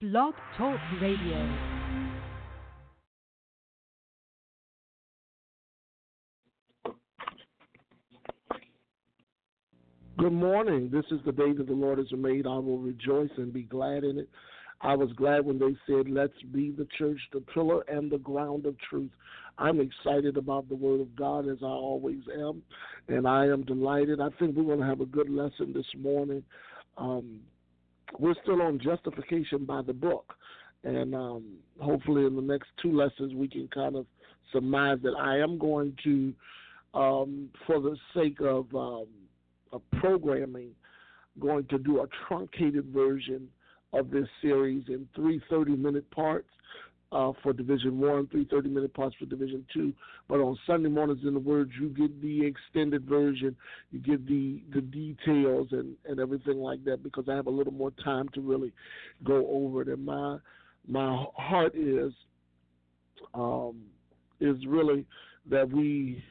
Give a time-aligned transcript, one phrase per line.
[0.00, 1.58] Blog Talk Radio.
[10.16, 10.88] Good morning.
[10.92, 12.46] This is the day that the Lord has made.
[12.46, 14.28] I will rejoice and be glad in it.
[14.82, 18.66] I was glad when they said, Let's be the church, the pillar and the ground
[18.66, 19.10] of truth.
[19.58, 22.62] I'm excited about the Word of God as I always am,
[23.08, 24.20] and I am delighted.
[24.20, 26.44] I think we're going to have a good lesson this morning.
[26.96, 27.40] Um,
[28.18, 30.34] we're still on justification by the book,
[30.84, 31.44] and um,
[31.80, 34.06] hopefully in the next two lessons we can kind of
[34.52, 36.32] surmise that I am going to,
[36.94, 39.06] um, for the sake of, um,
[39.72, 40.70] of programming,
[41.38, 43.48] going to do a truncated version
[43.92, 46.48] of this series in three 30 minute parts
[47.10, 49.92] uh, for Division One, three 30 minute parts for Division Two.
[50.28, 53.56] But on Sunday mornings in the Word, you get the extended version,
[53.90, 57.72] you get the the details and and everything like that because I have a little
[57.72, 58.72] more time to really
[59.24, 59.88] go over it.
[59.88, 60.38] And my
[60.86, 62.12] my heart is
[63.34, 63.82] um,
[64.40, 65.06] is really
[65.50, 66.22] that we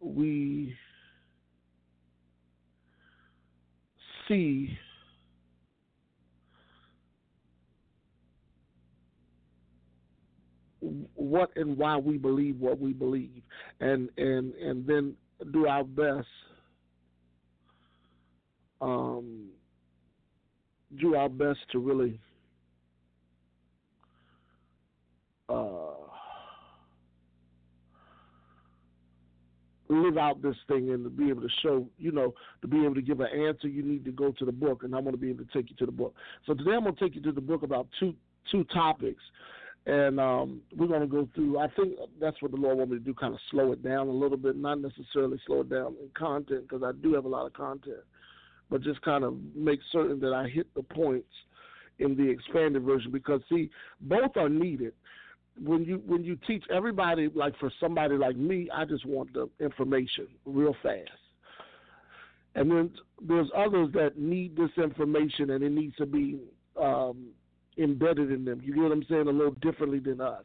[0.00, 0.74] we
[4.28, 4.78] see
[11.14, 13.42] what and why we believe what we believe,
[13.80, 15.14] and and and then
[15.52, 16.26] do our best.
[18.80, 19.48] Um,
[21.00, 22.20] do our best to really
[25.48, 25.94] uh,
[29.88, 32.94] live out this thing and to be able to show, you know, to be able
[32.94, 35.20] to give an answer, you need to go to the book, and I'm going to
[35.20, 36.14] be able to take you to the book.
[36.46, 38.14] So today I'm going to take you to the book about two
[38.50, 39.22] two topics
[39.86, 41.58] and um, we're going to go through.
[41.58, 44.08] I think that's what the Lord wants me to do, kind of slow it down
[44.08, 47.28] a little bit, not necessarily slow it down in content because I do have a
[47.28, 47.98] lot of content,
[48.70, 51.28] but just kind of make certain that I hit the points
[51.98, 54.94] in the expanded version because see, both are needed.
[55.62, 59.48] When you when you teach everybody, like for somebody like me, I just want the
[59.60, 61.10] information real fast.
[62.56, 62.90] And then
[63.22, 66.40] there's others that need this information and it needs to be
[66.80, 67.28] um,
[67.78, 68.60] embedded in them.
[68.64, 69.28] You get what I'm saying?
[69.28, 70.44] A little differently than us.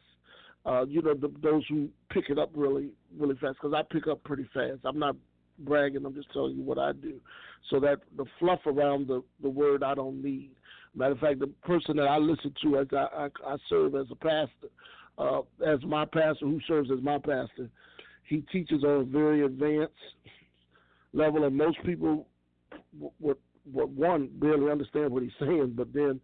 [0.66, 3.56] Uh, you know, the, those who pick it up really, really fast.
[3.60, 4.80] Because I pick up pretty fast.
[4.84, 5.16] I'm not
[5.60, 6.04] bragging.
[6.04, 7.14] I'm just telling you what I do.
[7.70, 10.50] So that the fluff around the the word I don't need.
[10.94, 14.06] Matter of fact, the person that I listen to as I, I, I serve as
[14.10, 14.68] a pastor,
[15.18, 17.70] uh, as my pastor who serves as my pastor,
[18.24, 19.92] he teaches on a very advanced
[21.12, 22.26] level, and most people,
[23.18, 23.38] what,
[23.70, 26.20] what one barely understand what he's saying, but then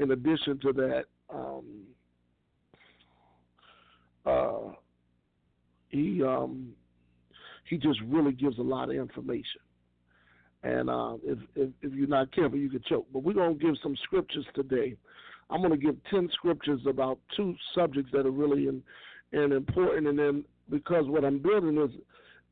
[0.00, 1.64] in addition to that, um,
[4.24, 4.72] uh,
[5.88, 6.70] he um,
[7.68, 9.60] he just really gives a lot of information.
[10.62, 13.06] And uh, if, if, if you're not careful, you can choke.
[13.12, 14.96] But we're gonna give some scriptures today.
[15.50, 18.82] I'm gonna give ten scriptures about two subjects that are really in,
[19.32, 20.08] and important.
[20.08, 21.90] And then because what I'm building is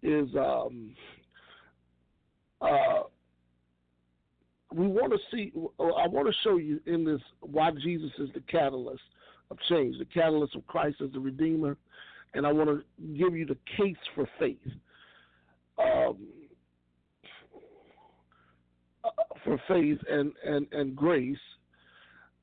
[0.02, 0.94] is um,
[2.60, 3.04] uh,
[4.74, 5.52] we want to see.
[5.80, 9.02] I want to show you in this why Jesus is the catalyst
[9.50, 11.76] of change, the catalyst of Christ as the Redeemer,
[12.34, 12.84] and I want to
[13.16, 14.58] give you the case for faith.
[15.78, 16.18] Um,
[19.44, 21.38] for faith and, and, and grace,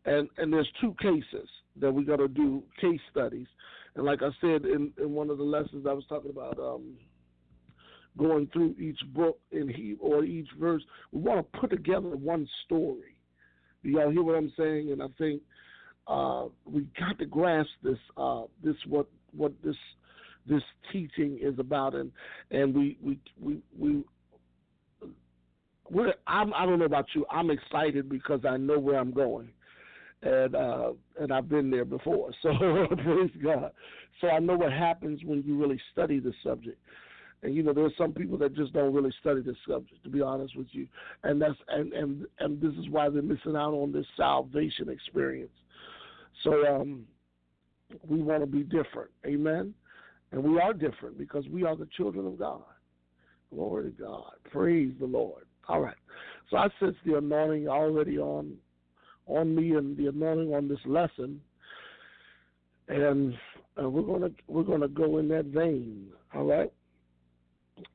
[0.05, 1.47] and and there's two cases
[1.79, 3.47] that we got to do case studies,
[3.95, 6.57] and like I said in, in one of the lessons I was talking about.
[6.57, 6.95] Um,
[8.17, 10.83] going through each book and he or each verse.
[11.11, 13.15] We want to put together one story.
[13.83, 14.91] Do y'all hear what I'm saying?
[14.91, 15.41] And I think
[16.07, 17.97] uh, we got to grasp this.
[18.17, 19.75] Uh, this what what this
[20.47, 22.11] this teaching is about, and
[22.51, 24.03] and we we we we.
[25.87, 27.27] We're, I'm, I don't know about you.
[27.29, 29.49] I'm excited because I know where I'm going,
[30.23, 32.31] and uh, and I've been there before.
[32.41, 32.49] So
[33.03, 33.71] praise God.
[34.21, 36.79] So I know what happens when you really study the subject.
[37.45, 40.19] And you know, there's some people that just don't really study this subject, to be
[40.19, 40.87] honest with you.
[41.23, 45.53] And that's and and and this is why they're missing out on this salvation experience.
[46.43, 47.05] So um,
[48.07, 49.75] we want to be different, amen.
[50.31, 52.63] And we are different because we are the children of God.
[53.53, 54.31] Glory to God.
[54.51, 55.45] Praise the Lord.
[55.67, 55.95] All right.
[56.49, 58.55] So I sense the anointing already on
[59.27, 61.39] on me and the anointing on this lesson.
[62.87, 63.35] And
[63.77, 66.07] we're gonna we're gonna go in that vein.
[66.33, 66.71] All right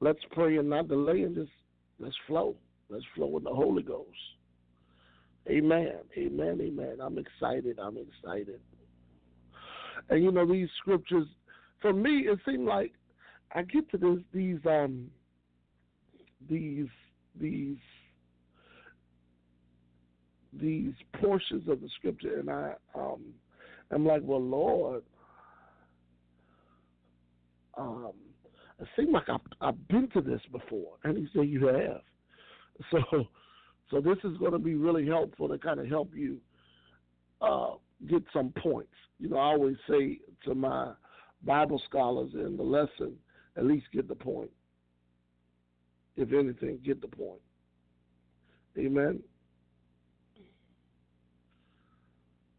[0.01, 1.51] let's pray and not delay and just
[1.99, 2.55] let's flow.
[2.89, 4.09] Let's flow in the Holy Ghost.
[5.49, 5.93] Amen.
[6.17, 6.59] Amen.
[6.61, 6.97] Amen.
[7.01, 7.79] I'm excited.
[7.79, 8.61] I'm excited.
[10.09, 11.27] And you know these scriptures,
[11.81, 12.93] for me, it seemed like
[13.55, 15.11] I get to this these um
[16.49, 16.89] these
[17.41, 17.77] these
[20.53, 23.23] these portions of the scripture, and I um,
[23.91, 25.03] I'm like, well, Lord,
[27.77, 28.13] um,
[28.81, 32.01] it seems like I've, I've been to this before, and He said, you have.
[32.91, 33.27] So,
[33.91, 36.39] so this is going to be really helpful to kind of help you
[37.43, 37.73] uh,
[38.09, 38.95] get some points.
[39.19, 40.93] You know, I always say to my
[41.45, 43.17] Bible scholars in the lesson,
[43.57, 44.51] at least get the point.
[46.17, 47.41] If anything, get the point.
[48.79, 49.21] Amen.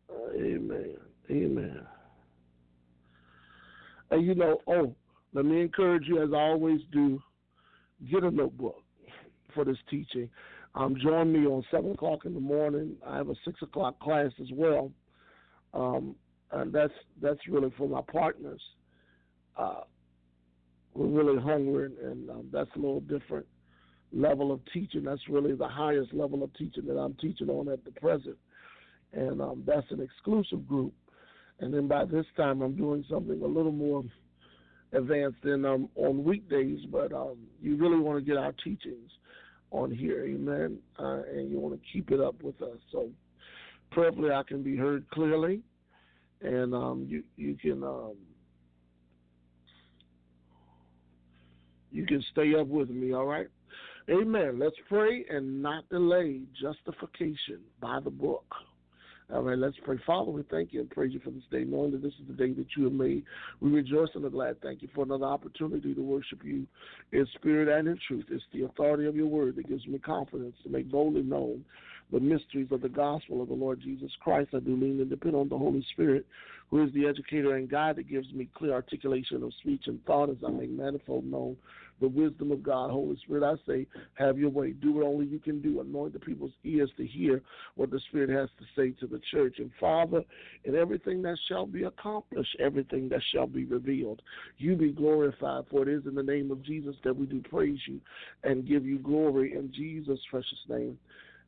[0.10, 0.98] Uh, amen.
[1.30, 1.82] Amen.
[4.12, 4.94] And you know, oh,
[5.33, 7.22] let me encourage you, as I always do,
[8.10, 8.81] get a notebook
[9.54, 10.30] for this teaching.
[10.75, 12.95] Um, join me on seven o'clock in the morning.
[13.06, 14.92] I have a six o'clock class as well,
[15.74, 16.16] um,
[16.51, 18.62] and that's that's really for my partners.
[19.57, 19.81] Uh,
[20.94, 23.45] we're really hungry, and, and um, that's a little different
[24.13, 25.04] level of teaching.
[25.04, 28.38] That's really the highest level of teaching that I'm teaching on at the present,
[29.13, 30.94] and um, that's an exclusive group.
[31.60, 34.04] And then by this time, I'm doing something a little more
[34.94, 36.80] advanced than um, on weekdays.
[36.92, 39.12] But um, you really want to get our teachings
[39.72, 40.78] on here, amen.
[41.00, 42.78] Uh, and you want to keep it up with us.
[42.92, 43.10] So,
[43.92, 45.62] preferably, I can be heard clearly,
[46.42, 48.16] and um, you you can um,
[51.92, 53.14] you can stay up with me.
[53.14, 53.48] All right.
[54.10, 54.60] Amen.
[54.60, 58.44] Let's pray and not delay justification by the book.
[59.33, 59.98] All right, let's pray.
[60.06, 62.33] Father, we thank you and praise you for this day, knowing that this is the
[62.33, 63.24] day that you have made.
[63.62, 64.62] We rejoice and are glad.
[64.62, 66.68] Thank you for another opportunity to worship you
[67.13, 68.25] in spirit and in truth.
[68.30, 71.63] It's the authority of your word that gives me confidence to make boldly known
[72.12, 74.50] the mysteries of the gospel of the Lord Jesus Christ.
[74.54, 76.25] I do lean and depend on the Holy Spirit,
[76.69, 80.30] who is the educator and guide that gives me clear articulation of speech and thought
[80.30, 81.58] as I make manifold known
[82.02, 82.90] the wisdom of God.
[82.90, 83.86] Holy Spirit, I say,
[84.16, 84.72] have your way.
[84.72, 85.80] Do what only you can do.
[85.80, 87.42] Anoint the people's ears to hear
[87.75, 89.56] what the Spirit has to say to the church.
[89.60, 90.24] And Father,
[90.66, 94.22] in everything that shall be accomplished, everything that shall be revealed,
[94.58, 95.66] you be glorified.
[95.69, 98.02] For it is in the name of Jesus that we do praise you
[98.44, 100.98] and give you glory in Jesus' precious name.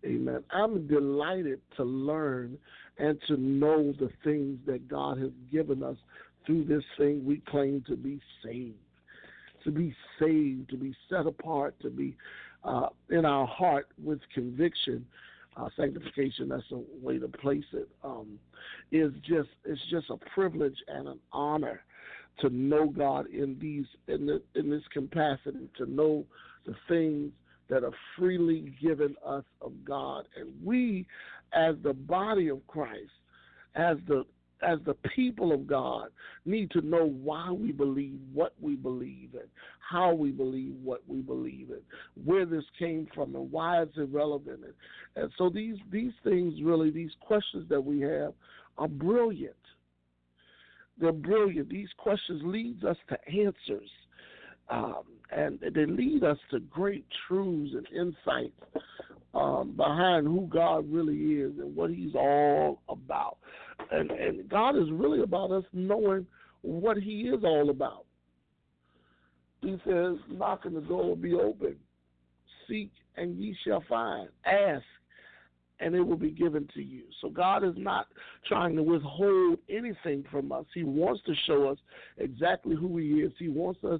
[0.06, 0.44] Amen.
[0.52, 2.58] I'm delighted to learn
[2.98, 5.98] and to know the things that God has given us
[6.46, 8.76] through this thing we claim to be saved
[9.64, 12.16] to be saved, to be set apart, to be
[12.64, 15.06] uh, in our heart with conviction.
[15.56, 17.88] Uh, sanctification, that's a way to place it.
[18.04, 18.40] Um,
[18.92, 21.82] is just it's just a privilege and an honor
[22.40, 26.26] to know God in these in, the, in this capacity, to know
[26.66, 27.32] the things
[27.74, 31.08] that are freely given us of God, and we,
[31.54, 33.10] as the body of Christ,
[33.74, 34.26] as the
[34.62, 36.08] as the people of God,
[36.46, 39.50] need to know why we believe what we believe and
[39.80, 41.82] how we believe what we believe and
[42.24, 44.62] where this came from and why it's irrelevant.
[44.64, 44.74] And,
[45.22, 48.34] and so these these things really, these questions that we have
[48.78, 49.56] are brilliant.
[51.00, 51.70] They're brilliant.
[51.70, 53.90] These questions leads us to answers.
[54.70, 58.54] Um, and they lead us to great truths and insights
[59.34, 63.38] um, behind who God really is and what He's all about.
[63.92, 66.26] And, and God is really about us knowing
[66.62, 68.06] what He is all about.
[69.62, 71.76] He says, Knock and the door will be open.
[72.68, 74.30] Seek and ye shall find.
[74.46, 74.84] Ask
[75.80, 77.04] and it will be given to you.
[77.22, 78.08] So God is not
[78.48, 80.66] trying to withhold anything from us.
[80.74, 81.78] He wants to show us
[82.18, 83.32] exactly who He is.
[83.38, 84.00] He wants us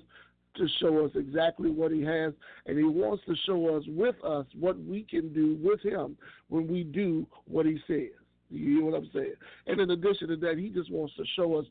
[0.56, 2.34] to show us exactly what He has,
[2.66, 6.18] and He wants to show us with us what we can do with Him
[6.50, 8.12] when we do what He says.
[8.50, 9.34] You hear what I'm saying?
[9.68, 11.66] And in addition to that, He just wants to show us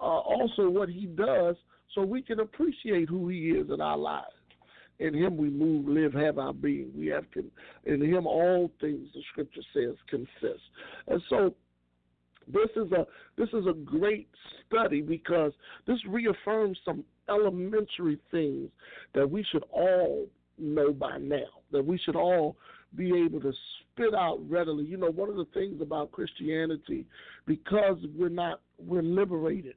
[0.00, 1.56] uh, also what He does
[1.94, 4.26] so we can appreciate who He is in our lives.
[4.98, 6.90] In Him we move, live, have our being.
[6.94, 7.50] We have con-
[7.84, 10.62] in Him all things the Scripture says consist.
[11.08, 11.54] And so
[12.46, 14.28] this is a this is a great
[14.66, 15.52] study because
[15.86, 18.70] this reaffirms some elementary things
[19.14, 20.26] that we should all
[20.58, 22.56] know by now, that we should all
[22.96, 24.84] be able to spit out readily.
[24.84, 27.06] You know, one of the things about Christianity,
[27.46, 29.76] because we're not, we're liberated.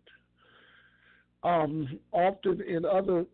[1.43, 3.25] Um, often in other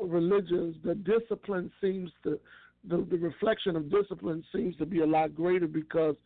[0.00, 2.38] religions, the discipline seems to,
[2.88, 6.16] the, the reflection of discipline seems to be a lot greater because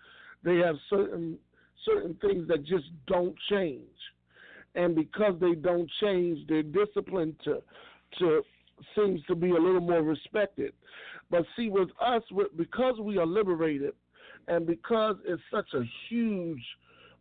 [0.45, 1.39] they have certain
[1.85, 3.83] certain things that just don't change
[4.75, 7.63] and because they don't change, their discipline to
[8.19, 8.43] to
[8.95, 10.73] seems to be a little more respected.
[11.31, 12.23] But see, with us,
[12.57, 13.93] because we are liberated,
[14.47, 16.63] and because it's such a huge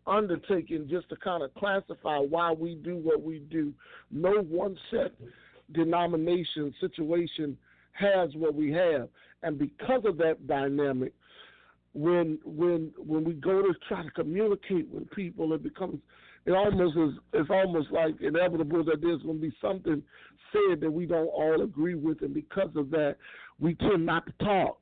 [0.05, 3.73] undertaking just to kind of classify why we do what we do,
[4.11, 5.11] no one set
[5.73, 7.57] denomination situation
[7.91, 9.09] has what we have,
[9.43, 11.13] and because of that dynamic,
[11.93, 15.99] when when when we go to try to communicate with people, it becomes
[16.47, 20.01] it almost is it's almost like inevitable that there's going to be something
[20.53, 23.17] said that we don't all agree with, and because of that,
[23.59, 24.79] we tend not to talk,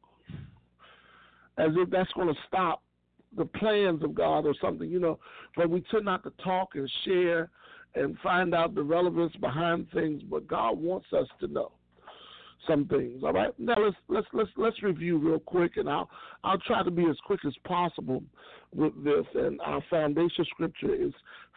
[1.57, 2.83] as if that's going to stop
[3.35, 5.17] the plans of God or something, you know.
[5.55, 7.49] But we tend not to talk and share
[7.95, 10.21] and find out the relevance behind things.
[10.29, 11.71] But God wants us to know
[12.67, 13.23] some things.
[13.23, 13.57] All right.
[13.57, 16.09] Now let's let's let's let's review real quick, and I'll
[16.43, 18.23] I'll try to be as quick as possible
[18.75, 19.25] with this.
[19.33, 21.13] And our foundation scripture is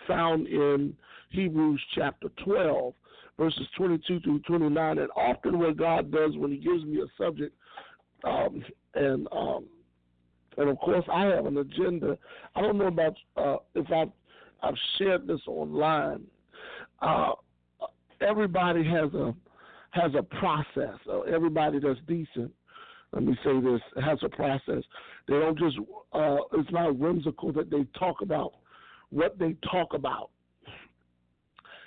[0.07, 0.95] found in
[1.31, 2.95] Hebrews chapter twelve,
[3.39, 4.99] verses twenty-two through twenty-nine.
[4.99, 7.55] And often, what God does when He gives me a subject,
[8.25, 9.67] um, and um,
[10.57, 12.17] and of course, I have an agenda.
[12.57, 14.13] I don't know about uh, if I've
[14.63, 16.25] I've shared this online.
[17.01, 17.33] Uh,
[18.21, 19.35] everybody has a
[19.91, 20.99] has a process.
[21.09, 22.53] Uh, everybody that's decent,
[23.13, 24.83] let me say this, has a process.
[25.27, 25.79] They don't just,
[26.13, 28.53] uh, it's not whimsical that they talk about
[29.11, 30.31] what they talk about.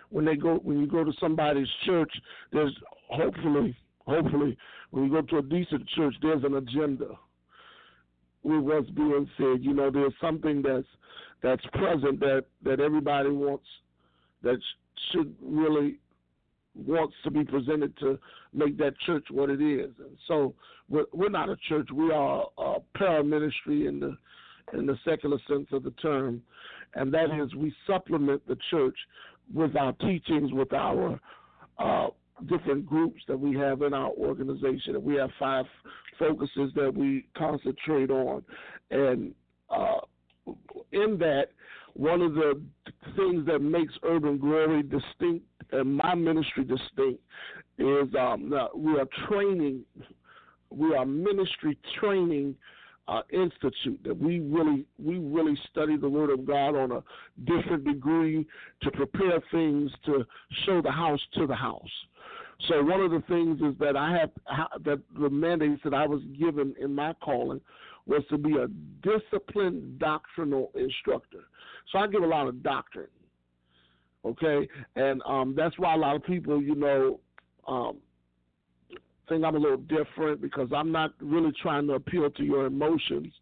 [0.09, 2.11] When they go, when you go to somebody's church,
[2.51, 2.75] there's
[3.09, 4.57] hopefully, hopefully,
[4.89, 7.17] when you go to a decent church, there's an agenda
[8.43, 9.63] with what's being said.
[9.63, 10.87] You know, there's something that's
[11.41, 13.65] that's present that that everybody wants
[14.43, 14.57] that
[15.11, 15.99] should really
[16.75, 18.17] wants to be presented to
[18.53, 19.91] make that church what it is.
[19.99, 20.53] And so
[20.89, 21.89] we're, we're not a church.
[21.93, 24.17] We are a paraministry in the
[24.73, 26.41] in the secular sense of the term,
[26.95, 28.95] and that is we supplement the church
[29.53, 31.19] with our teachings, with our
[31.77, 32.07] uh,
[32.47, 34.95] different groups that we have in our organization.
[34.95, 35.65] And we have five
[36.17, 38.43] focuses that we concentrate on,
[38.91, 39.33] and
[39.69, 39.99] uh,
[40.93, 41.47] in that,
[41.93, 42.61] one of the
[43.17, 47.21] things that makes Urban Glory distinct and my ministry distinct
[47.77, 49.81] is um, we are training,
[50.69, 52.55] we are ministry training
[53.07, 57.03] uh, institute that we really we really study the Word of God on a
[57.45, 58.45] different degree
[58.83, 60.25] to prepare things to
[60.65, 61.89] show the house to the house.
[62.69, 64.29] So one of the things is that I have
[64.85, 67.59] that the mandates that I was given in my calling
[68.05, 68.67] was to be a
[69.01, 71.45] disciplined doctrinal instructor.
[71.91, 73.07] So I give a lot of doctrine
[74.25, 74.67] okay?
[74.95, 77.19] And um, that's why a lot of people, you know,
[77.67, 77.97] um,
[79.31, 83.33] think I'm a little different because I'm not really trying to appeal to your emotions.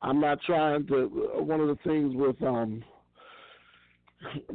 [0.00, 1.32] I'm not trying to.
[1.36, 2.84] Uh, one of the things with um,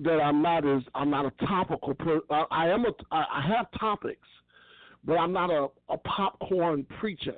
[0.03, 1.95] that I'm not is I'm not a topical.
[1.95, 2.91] Per, uh, I am a.
[3.11, 4.27] I have topics,
[5.03, 7.35] but I'm not a, a popcorn preacher.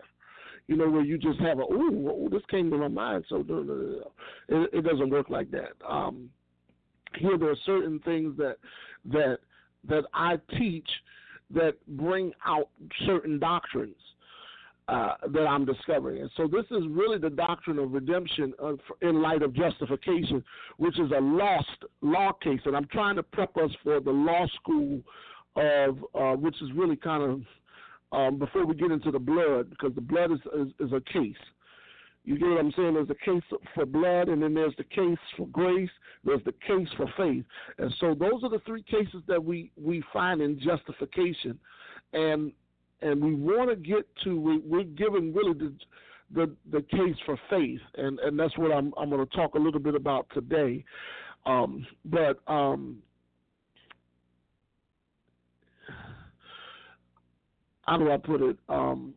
[0.68, 3.44] You know where you just have a ooh, this came to my mind, so
[4.50, 5.74] it, it doesn't work like that.
[5.88, 6.30] Um,
[7.18, 8.58] here there are certain things that
[9.06, 9.40] that
[9.88, 10.88] that I teach
[11.54, 12.70] that bring out
[13.06, 13.96] certain doctrines
[14.88, 16.22] uh, that I'm discovering.
[16.22, 20.44] And so this is really the doctrine of redemption uh, in light of justification,
[20.78, 22.60] which is a lost law case.
[22.66, 25.02] And I'm trying to prep us for the law school
[25.56, 27.42] of, uh, which is really kind of
[28.12, 31.36] um, before we get into the blood, because the blood is, is, is a case.
[32.24, 32.94] You get what I'm saying?
[32.94, 33.42] There's the case
[33.74, 35.90] for blood, and then there's the case for grace.
[36.24, 37.44] There's the case for faith,
[37.80, 41.58] and so those are the three cases that we we find in justification,
[42.14, 42.52] and
[43.02, 44.40] and we want to get to.
[44.40, 45.74] We, we're given really the
[46.34, 49.60] the the case for faith, and and that's what I'm I'm going to talk a
[49.60, 50.86] little bit about today.
[51.48, 52.98] Um, but um,
[57.88, 58.58] how do I put it?
[58.70, 59.16] Um,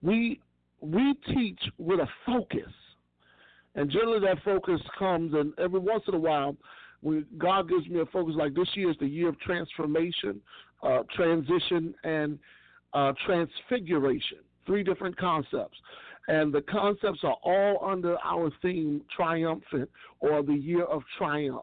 [0.00, 0.40] we
[0.80, 2.72] we teach with a focus.
[3.74, 6.56] And generally that focus comes, and every once in a while,
[7.02, 10.40] when God gives me a focus like this year is the year of transformation,
[10.82, 12.38] uh, transition, and
[12.92, 14.38] uh, transfiguration.
[14.66, 15.78] Three different concepts.
[16.28, 19.88] And the concepts are all under our theme, triumphant,
[20.20, 21.62] or the year of triumph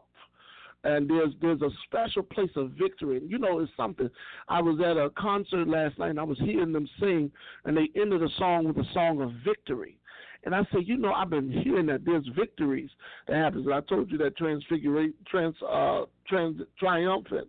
[0.84, 3.18] and there's there's a special place of victory.
[3.18, 4.08] And you know, it's something.
[4.48, 7.30] I was at a concert last night, and I was hearing them sing,
[7.64, 9.98] and they ended the song with a song of victory.
[10.44, 12.90] And I said, you know, I've been hearing that there's victories
[13.26, 13.66] that happens.
[13.66, 17.48] And I told you that transfigurate, trans, uh, trans, triumphant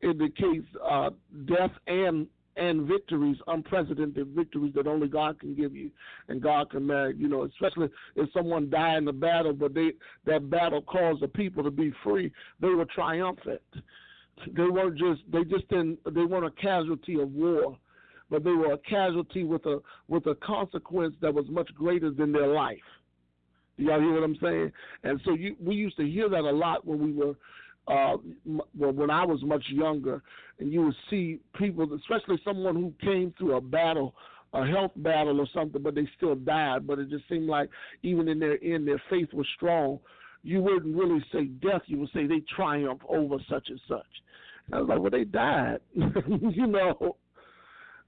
[0.00, 1.10] indicates uh,
[1.46, 5.90] death and and victories, unprecedented victories that only God can give you,
[6.28, 7.16] and God can marry.
[7.16, 9.92] You know, especially if someone died in the battle, but they
[10.26, 12.32] that battle caused the people to be free.
[12.60, 13.62] They were triumphant.
[14.46, 17.76] They weren't just they just didn't they weren't a casualty of war,
[18.30, 22.32] but they were a casualty with a with a consequence that was much greater than
[22.32, 22.78] their life.
[23.76, 24.72] Y'all hear what I'm saying?
[25.04, 27.34] And so you, we used to hear that a lot when we were
[27.88, 28.16] uh,
[28.76, 30.22] when I was much younger,
[30.58, 34.14] and you would see people, especially someone who came through a battle
[34.52, 36.86] a health battle or something, but they still died.
[36.86, 37.68] But it just seemed like
[38.02, 40.00] even in their end, their faith was strong.
[40.42, 44.06] You wouldn't really say death; you would say they triumphed over such and such.
[44.66, 47.16] And I was like, well, they died, you know.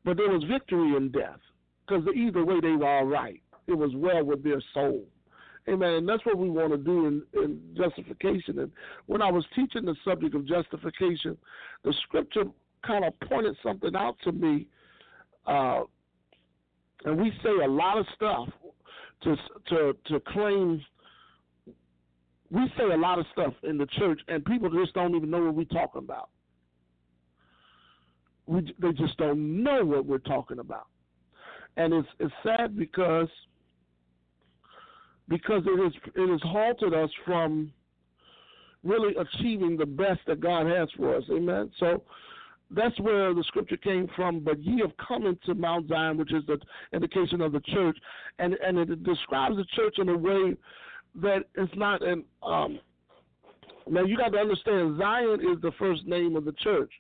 [0.05, 1.39] But there was victory in death
[1.87, 3.41] because either way they were all right.
[3.69, 5.05] It was well with their soul.
[5.69, 5.95] Amen.
[5.95, 8.59] And that's what we want to do in, in justification.
[8.59, 8.73] And
[9.07, 11.37] when I was teaching the subject of justification,
[11.85, 12.45] the scripture
[12.85, 14.67] kind of pointed something out to me.
[15.47, 15.83] Uh,
[17.05, 18.49] and we say a lot of stuff
[19.23, 19.37] to
[19.69, 20.83] to to claim.
[22.51, 25.45] We say a lot of stuff in the church, and people just don't even know
[25.45, 26.29] what we're talking about.
[28.47, 30.87] We, they just don't know what we're talking about,
[31.77, 33.29] and it's it's sad because
[35.29, 37.73] because it has it has halted us from
[38.85, 41.25] really achieving the best that God has for us.
[41.31, 41.71] Amen.
[41.79, 42.03] So
[42.71, 44.41] that's where the scripture came from.
[44.41, 46.59] But ye have come into Mount Zion, which is the
[46.93, 47.97] indication of the church,
[48.39, 50.57] and and it describes the church in a way
[51.17, 52.25] that it's not an.
[52.43, 52.81] Um,
[53.89, 56.91] now you got to understand, Zion is the first name of the church,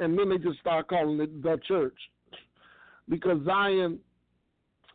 [0.00, 1.96] and then they just start calling it the church
[3.08, 3.98] because Zion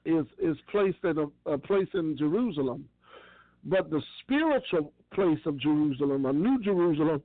[0.05, 2.85] is is placed in a, a place in Jerusalem,
[3.63, 7.21] but the spiritual place of Jerusalem, a New Jerusalem,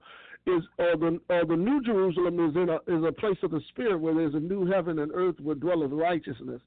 [0.47, 3.61] is or the or the New Jerusalem is in a is a place of the
[3.69, 6.61] spirit where there's a new heaven and earth where dwelleth righteousness.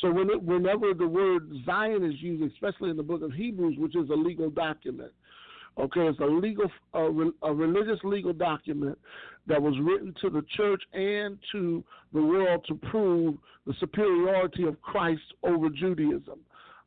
[0.00, 3.76] So when it, whenever the word Zion is used, especially in the book of Hebrews,
[3.78, 5.12] which is a legal document,
[5.78, 7.08] okay, it's a legal a,
[7.42, 8.98] a religious legal document
[9.46, 13.36] that was written to the church and to the world to prove
[13.66, 16.40] the superiority of Christ over Judaism.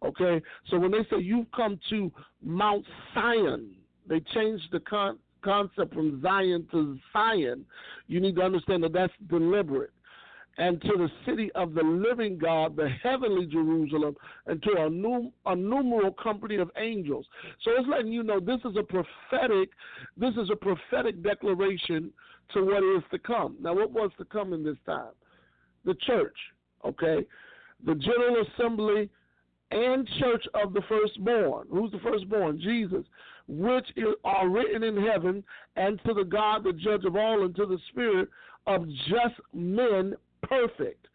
[0.03, 2.11] Okay, so when they say you've come to
[2.41, 3.71] Mount Zion,
[4.07, 7.65] they changed the con- concept from Zion to Zion.
[8.07, 9.91] You need to understand that that's deliberate.
[10.57, 15.31] And to the city of the living God, the heavenly Jerusalem, and to a, num-
[15.47, 17.25] a numeral company of angels.
[17.63, 19.69] So it's letting you know this is a prophetic,
[20.15, 22.11] this is a prophetic declaration
[22.53, 23.57] to what is to come.
[23.59, 25.13] Now, what was to come in this time?
[25.85, 26.37] The church,
[26.85, 27.25] okay?
[27.85, 29.09] The General Assembly
[29.71, 31.67] and Church of the Firstborn.
[31.71, 32.59] Who's the firstborn?
[32.61, 33.03] Jesus.
[33.47, 33.87] Which
[34.23, 35.43] are written in heaven,
[35.75, 38.29] and to the God, the judge of all, and to the Spirit
[38.67, 40.13] of just men
[40.53, 41.07] perfect.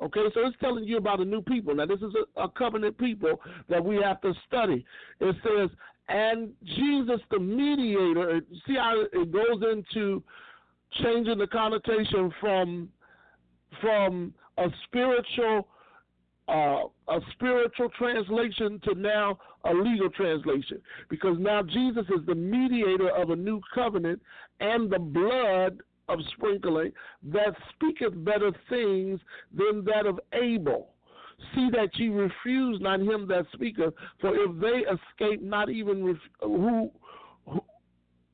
[0.00, 1.74] Okay, so it's telling you about a new people.
[1.74, 4.84] Now, this is a, a covenant people that we have to study.
[5.20, 5.70] It says,
[6.08, 10.22] and Jesus, the mediator, see how it goes into
[11.02, 12.88] changing the connotation from
[13.82, 15.68] from a spiritual
[16.48, 23.10] uh, a spiritual translation to now a legal translation because now Jesus is the mediator
[23.10, 24.22] of a new covenant
[24.60, 26.92] and the blood of sprinkling
[27.22, 29.20] that speaketh better things
[29.54, 30.90] than that of Abel.
[31.54, 36.16] See that ye refuse not him that speaketh, for if they escape not even ref-
[36.40, 36.90] who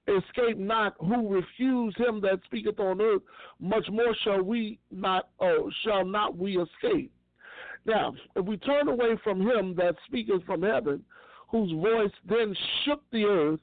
[0.09, 3.23] escape not who refuse him that speaketh on earth,
[3.61, 7.13] much more shall we not oh shall not we escape.
[7.87, 11.05] Now, if we turn away from him that speaketh from heaven,
[11.49, 13.61] whose voice then shook the earth,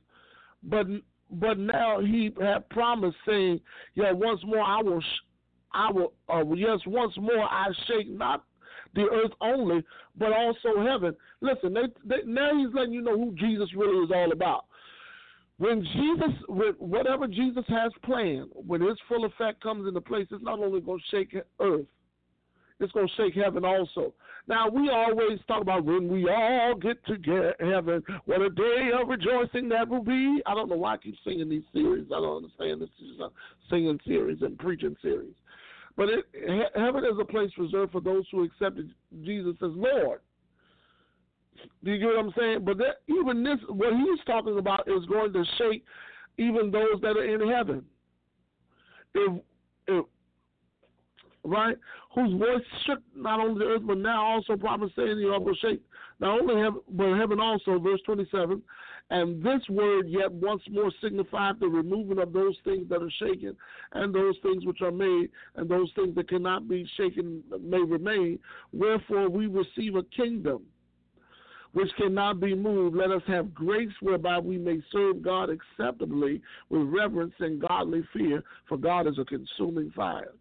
[0.63, 0.86] but
[1.32, 3.60] but now he had promised, saying,
[3.96, 5.02] Yeah, once more I will,
[5.74, 8.44] I will, uh, yes, once more I shake not
[8.94, 9.84] the earth only,
[10.17, 11.15] but also heaven.
[11.39, 14.65] Listen, they, they, now he's letting you know who Jesus really is all about.
[15.58, 20.44] When Jesus, when whatever Jesus has planned, when his full effect comes into place, it's
[20.44, 21.86] not only going to shake earth,
[22.82, 24.13] it's going to shake heaven also.
[24.48, 29.08] Now, we always talk about when we all get to heaven, what a day of
[29.08, 30.41] rejoicing that will be.
[30.46, 32.08] I don't know why I keep singing these series.
[32.08, 33.30] I don't understand this is a
[33.70, 35.34] singing series and preaching series.
[35.96, 36.26] But it,
[36.76, 38.89] heaven is a place reserved for those who accepted
[39.24, 40.22] Jesus as Lord.
[41.84, 42.65] Do you get what I'm saying?
[42.65, 45.84] But that, even this, what he's talking about is going to shake
[46.38, 47.86] even those that are in heaven.
[49.13, 49.41] If,
[49.88, 50.06] if
[51.43, 51.77] right,
[52.13, 54.56] whose voice shook not only the earth but now also
[54.95, 55.82] saying the earth will shake
[56.19, 57.80] not only heaven but heaven also.
[57.80, 58.62] Verse 27.
[59.10, 63.58] And this word yet once more signified the removing of those things that are shaken,
[63.91, 68.39] and those things which are made, and those things that cannot be shaken may remain.
[68.71, 70.62] Wherefore we receive a kingdom
[71.74, 72.96] which cannot be moved.
[72.96, 78.44] Let us have grace whereby we may serve God acceptably with reverence and godly fear,
[78.68, 80.34] for God is a consuming fire.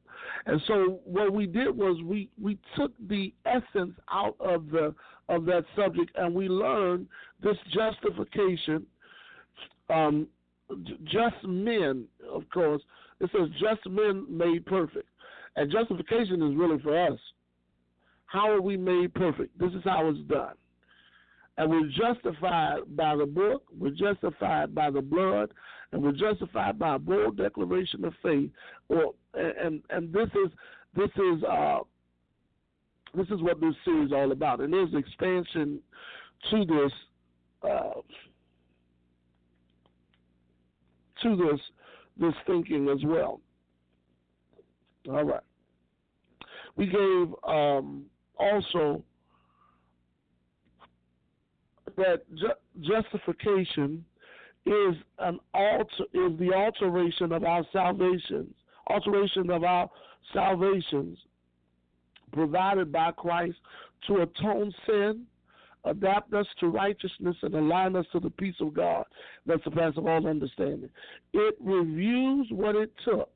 [0.47, 4.95] And so what we did was we, we took the essence out of the
[5.29, 7.07] of that subject and we learned
[7.41, 8.85] this justification
[9.89, 10.27] um,
[11.05, 12.83] just men, of course.
[13.21, 15.09] It says just men made perfect.
[15.57, 17.19] And justification is really for us.
[18.27, 19.59] How are we made perfect?
[19.59, 20.55] This is how it's done.
[21.61, 25.53] And we're justified by the book, we're justified by the blood,
[25.93, 28.49] and we're justified by a bold declaration of faith.
[29.35, 30.51] And and this is
[30.97, 31.81] this is uh,
[33.15, 34.61] this is what this series is all about.
[34.61, 35.81] And there's expansion
[36.51, 36.93] to this
[37.63, 38.01] uh,
[41.23, 41.61] to this
[42.19, 43.39] this thinking as well.
[45.11, 45.43] All right.
[46.77, 48.07] We gave um,
[48.39, 49.05] also
[52.01, 54.05] that ju- justification
[54.67, 58.55] is an alter is the alteration of our salvations,
[58.89, 59.89] alteration of our
[60.33, 61.19] salvations
[62.33, 63.57] provided by Christ
[64.07, 65.25] to atone sin,
[65.85, 69.05] adapt us to righteousness, and align us to the peace of God
[69.47, 70.91] that surpasses all understanding.
[71.33, 73.31] It reviews what it took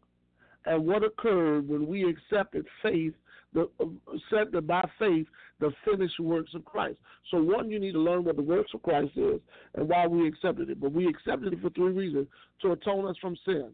[0.67, 3.15] and what occurred when we accepted faith
[3.55, 5.27] the uh, accepted by faith
[5.61, 6.97] the finished works of Christ.
[7.31, 9.41] So one, you need to learn what the works of Christ is
[9.75, 10.81] and why we accepted it.
[10.81, 12.27] But we accepted it for three reasons:
[12.63, 13.71] to atone us from sin,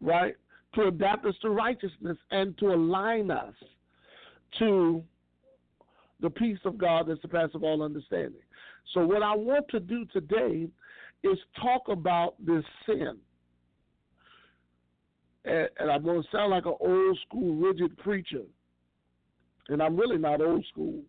[0.00, 0.34] right?
[0.74, 3.54] To adapt us to righteousness and to align us
[4.58, 5.02] to
[6.20, 8.40] the peace of God that surpasses all understanding.
[8.92, 10.68] So what I want to do today
[11.22, 13.18] is talk about this sin
[15.44, 18.42] and, and I'm going to sound like an old school rigid preacher,
[19.68, 21.00] and I'm really not old school.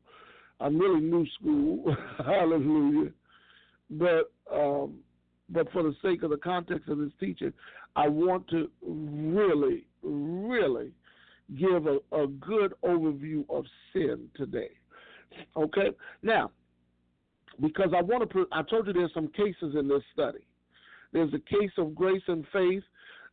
[0.60, 1.96] I'm really new school.
[2.18, 3.12] Hallelujah.
[3.90, 5.00] But um,
[5.50, 7.54] but for the sake of the context of this teaching,
[7.96, 10.92] I want to really, really
[11.60, 14.72] give a, a good overview of sin today.
[15.56, 15.92] Okay.
[16.24, 16.52] Now,
[17.62, 20.46] because I want to, I told you there's some cases in this study.
[21.14, 22.84] There's a case of grace and faith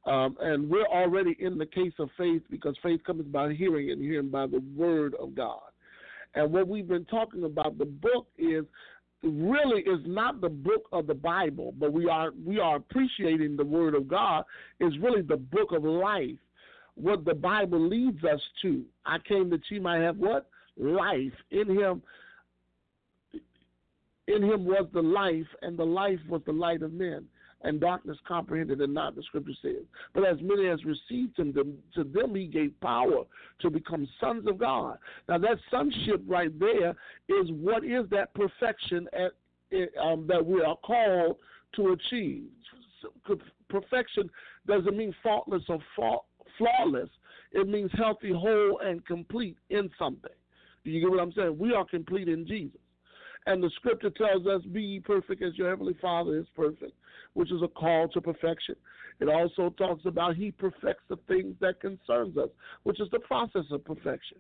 [0.05, 4.03] um, and we're already in the case of faith because faith comes by hearing and
[4.03, 5.61] hearing by the word of God.
[6.35, 8.65] And what we've been talking about, the book is
[9.23, 13.65] really is not the book of the Bible, but we are we are appreciating the
[13.65, 14.45] word of God
[14.81, 16.39] is really the book of life.
[16.95, 18.85] What the Bible leads us to.
[19.07, 20.49] I came that you might have what?
[20.77, 21.33] Life.
[21.53, 22.03] In him
[24.27, 27.27] in him was the life, and the life was the light of men
[27.63, 29.85] and darkness comprehended and not, the scripture says.
[30.15, 31.53] But as many as received him,
[31.95, 33.25] to them he gave power
[33.61, 34.99] to become sons of God.
[35.29, 36.91] Now, that sonship right there
[37.29, 39.33] is what is that perfection at,
[40.03, 41.37] um, that we are called
[41.77, 42.45] to achieve.
[43.69, 44.29] Perfection
[44.67, 45.81] doesn't mean faultless or
[46.59, 47.09] flawless,
[47.53, 50.31] it means healthy, whole, and complete in something.
[50.85, 51.57] Do you get what I'm saying?
[51.59, 52.81] We are complete in Jesus.
[53.47, 56.95] And the scripture tells us, Be ye perfect as your heavenly Father is perfect
[57.35, 58.77] which is a call to perfection.
[59.21, 62.49] It also talks about he perfects the things that concerns us,
[62.83, 64.39] which is the process of perfection.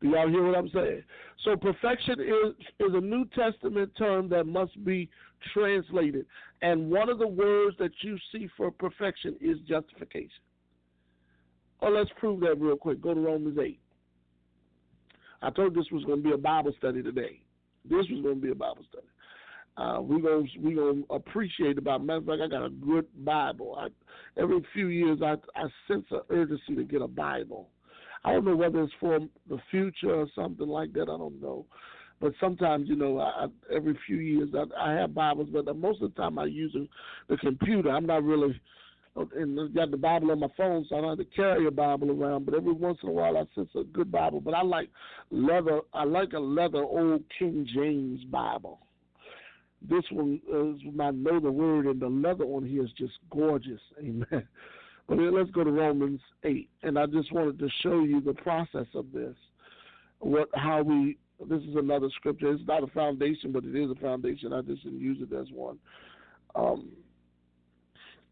[0.00, 1.02] Do y'all hear what I'm saying?
[1.44, 5.08] So perfection is is a New Testament term that must be
[5.54, 6.26] translated.
[6.60, 10.42] And one of the words that you see for perfection is justification.
[11.80, 13.00] Oh, let's prove that real quick.
[13.00, 13.78] Go to Romans 8.
[15.42, 17.40] I told this was going to be a Bible study today.
[17.84, 19.06] This was going to be a Bible study
[19.76, 22.04] uh, we gonna we gonna appreciate about.
[22.04, 23.76] Matter of fact, I got a good Bible.
[23.78, 23.88] I,
[24.40, 27.68] every few years, I I sense an urgency to get a Bible.
[28.24, 29.18] I don't know whether it's for
[29.48, 31.02] the future or something like that.
[31.02, 31.64] I don't know,
[32.20, 36.14] but sometimes you know, I, every few years I, I have Bibles, but most of
[36.14, 36.76] the time I use
[37.28, 37.90] the computer.
[37.90, 38.60] I'm not really
[39.14, 41.70] and I got the Bible on my phone, so I don't have to carry a
[41.70, 42.46] Bible around.
[42.46, 44.40] But every once in a while, I sense a good Bible.
[44.40, 44.88] But I like
[45.30, 45.80] leather.
[45.92, 48.80] I like a leather old King James Bible.
[49.88, 53.80] This one is my know the word, and the leather on here is just gorgeous.
[53.98, 54.48] Amen.
[55.08, 56.70] But let's go to Romans 8.
[56.84, 59.34] And I just wanted to show you the process of this.
[60.20, 61.18] What, how we,
[61.50, 62.52] this is another scripture.
[62.52, 64.52] It's not a foundation, but it is a foundation.
[64.52, 65.78] I just didn't use it as one.
[66.54, 66.90] Um,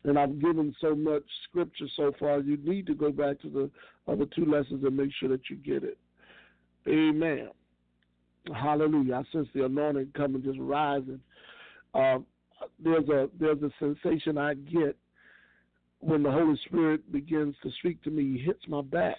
[0.05, 2.41] and I've given so much scripture so far.
[2.41, 3.71] You need to go back to the
[4.11, 5.99] other two lessons and make sure that you get it.
[6.89, 7.49] Amen.
[8.55, 9.17] Hallelujah.
[9.17, 11.21] I sense the anointing coming, just rising
[11.95, 12.19] uh,
[12.83, 14.97] there's a there's a sensation I get
[16.01, 18.39] when the Holy Spirit begins to speak to me.
[18.39, 19.19] He hits my back,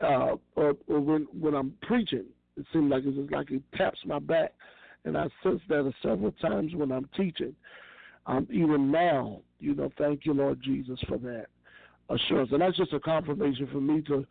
[0.00, 2.24] uh, or, or when when I'm preaching,
[2.56, 4.52] it seems like it's just like he taps my back,
[5.04, 7.54] and I sense that several times when I'm teaching.
[8.28, 11.46] Um, even now, you know, thank you, Lord Jesus, for that
[12.10, 14.24] assurance, and that's just a confirmation for me to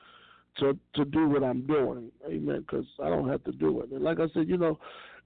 [0.59, 2.11] to to do what I'm doing.
[2.25, 2.61] Amen.
[2.61, 3.91] Because I don't have to do it.
[3.91, 4.79] And like I said, you know,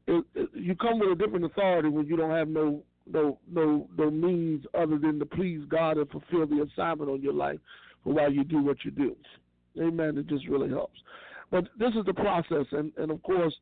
[0.07, 2.81] it, it, you come with a different authority when you don't have no
[3.11, 7.33] no no no means other than to please God and fulfill the assignment on your
[7.33, 7.59] life
[8.05, 9.17] for why you do what you do.
[9.79, 10.17] Amen.
[10.17, 10.99] It just really helps.
[11.51, 13.53] But this is the process, and, and of course,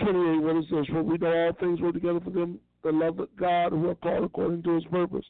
[0.00, 3.18] 28, what it says, for we know all things work together for them that love
[3.18, 5.24] of God who are called according to his purpose.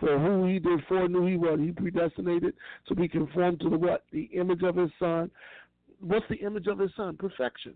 [0.00, 1.60] For who he did foreknew he what?
[1.60, 2.54] He predestinated
[2.88, 4.04] to be conformed to the what?
[4.12, 5.30] The image of his son.
[6.00, 7.16] What's the image of his son?
[7.16, 7.74] Perfection.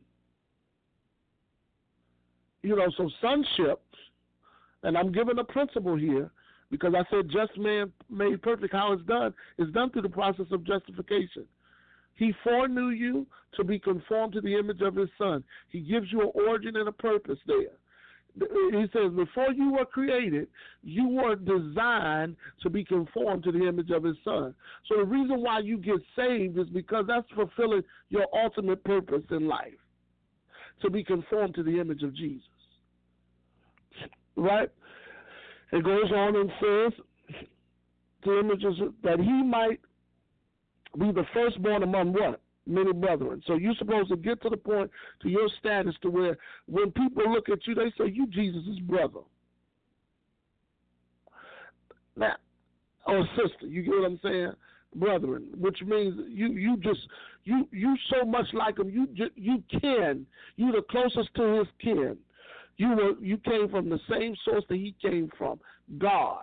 [2.62, 3.80] You know, so sonship,
[4.82, 6.30] and I'm giving a principle here
[6.70, 8.72] because I said just man made perfect.
[8.72, 11.46] How it's done is done through the process of justification.
[12.16, 15.44] He foreknew you to be conformed to the image of his son.
[15.68, 17.78] He gives you an origin and a purpose there.
[18.38, 20.48] He says, before you were created,
[20.82, 24.54] you were designed to be conformed to the image of his son.
[24.88, 29.48] So the reason why you get saved is because that's fulfilling your ultimate purpose in
[29.48, 29.72] life
[30.82, 32.42] to be conformed to the image of Jesus.
[34.36, 34.68] Right?
[35.72, 36.92] It goes on and says,
[38.24, 39.80] the images that he might
[40.98, 42.40] be the firstborn among what?
[42.68, 43.42] Many brethren.
[43.46, 44.90] So you're supposed to get to the point
[45.22, 49.20] to your status to where when people look at you, they say, You Jesus' brother.
[52.14, 52.34] Now,
[53.06, 54.52] or sister, you get what I'm saying?
[54.94, 57.00] Brethren, which means you you just
[57.44, 60.26] you you so much like him, you you can
[60.56, 62.16] you the closest to his kin.
[62.76, 65.60] You were you came from the same source that he came from,
[65.98, 66.42] God.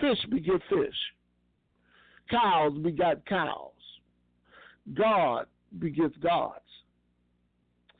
[0.00, 0.94] Fish beget fish.
[2.30, 3.70] Cows begot cows.
[4.94, 5.46] God
[5.78, 6.60] begets gods.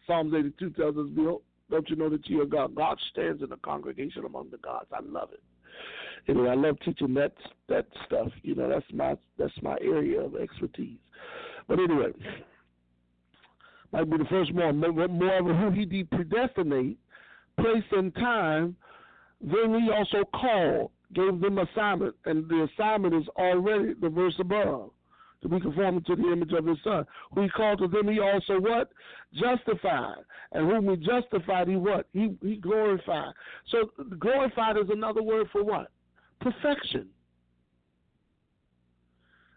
[0.07, 1.07] Psalms 82 tells us,
[1.71, 2.75] don't you know that you are God?
[2.75, 4.87] God stands in the congregation among the gods.
[4.93, 5.43] I love it.
[6.29, 7.33] Anyway, I love teaching that
[7.69, 8.29] that stuff.
[8.43, 10.99] You know, that's my that's my area of expertise.
[11.69, 12.13] But anyway,
[13.93, 14.79] might be the first one.
[14.79, 16.99] Moreover, who he did predestinate,
[17.61, 18.77] place and time,
[19.41, 24.91] then he also called gave them assignment, and the assignment is already the verse above
[25.49, 27.05] to be conformed to the image of his son.
[27.33, 28.91] Who he called to them, he also what?
[29.35, 30.25] Justified.
[30.53, 32.07] And whom he justified, he what?
[32.13, 33.33] He he glorified.
[33.71, 35.91] So glorified is another word for what?
[36.41, 37.09] Perfection.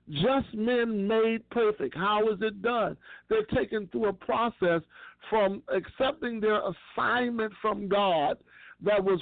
[0.10, 1.96] Just men made perfect.
[1.96, 2.98] How is it done?
[3.30, 4.82] They're taken through a process
[5.30, 8.38] from accepting their assignment from God
[8.84, 9.20] that was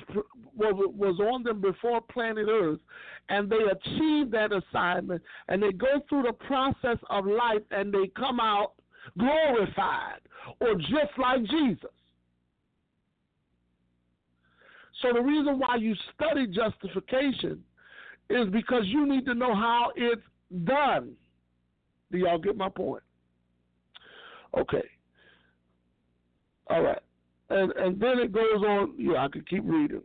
[0.56, 2.80] was on them before planet Earth,
[3.30, 8.08] and they achieve that assignment, and they go through the process of life, and they
[8.15, 8.74] come out
[9.17, 10.20] glorified
[10.60, 11.89] or just like Jesus.
[15.02, 17.63] So the reason why you study justification
[18.30, 20.22] is because you need to know how it's
[20.65, 21.13] done.
[22.12, 23.04] Do y'all get my point?
[24.58, 24.84] Okay.
[26.70, 27.00] All right.
[27.50, 28.94] And and then it goes on.
[28.98, 30.02] Yeah, I could keep reading.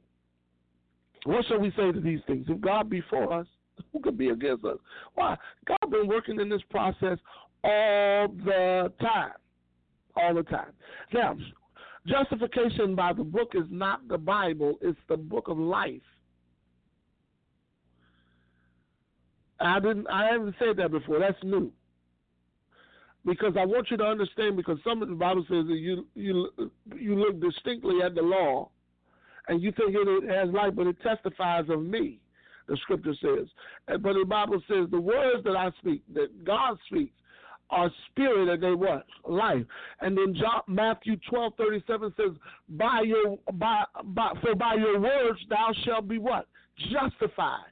[1.25, 2.47] What shall we say to these things?
[2.49, 3.47] If God be for us,
[3.93, 4.79] who could be against us?
[5.15, 5.37] Why?
[5.67, 7.19] God been working in this process
[7.65, 9.33] all the time.
[10.17, 10.73] All the time.
[11.13, 11.37] Now,
[12.07, 16.03] justification by the book is not the Bible, it's the book of life.
[19.61, 21.21] I didn't I haven't said that before.
[21.21, 21.73] That's new
[23.25, 24.57] because I want you to understand.
[24.57, 26.51] Because some of the Bible says that you you
[26.97, 28.71] you look distinctly at the law,
[29.49, 32.19] and you think it has life, but it testifies of me.
[32.69, 33.49] The Scripture says,
[33.89, 37.13] but the Bible says the words that I speak, that God speaks,
[37.71, 39.65] are spirit and they what life.
[40.01, 42.33] And then John, Matthew twelve thirty seven says,
[42.69, 46.47] by your by by for by your words thou shalt be what
[46.93, 47.65] justified.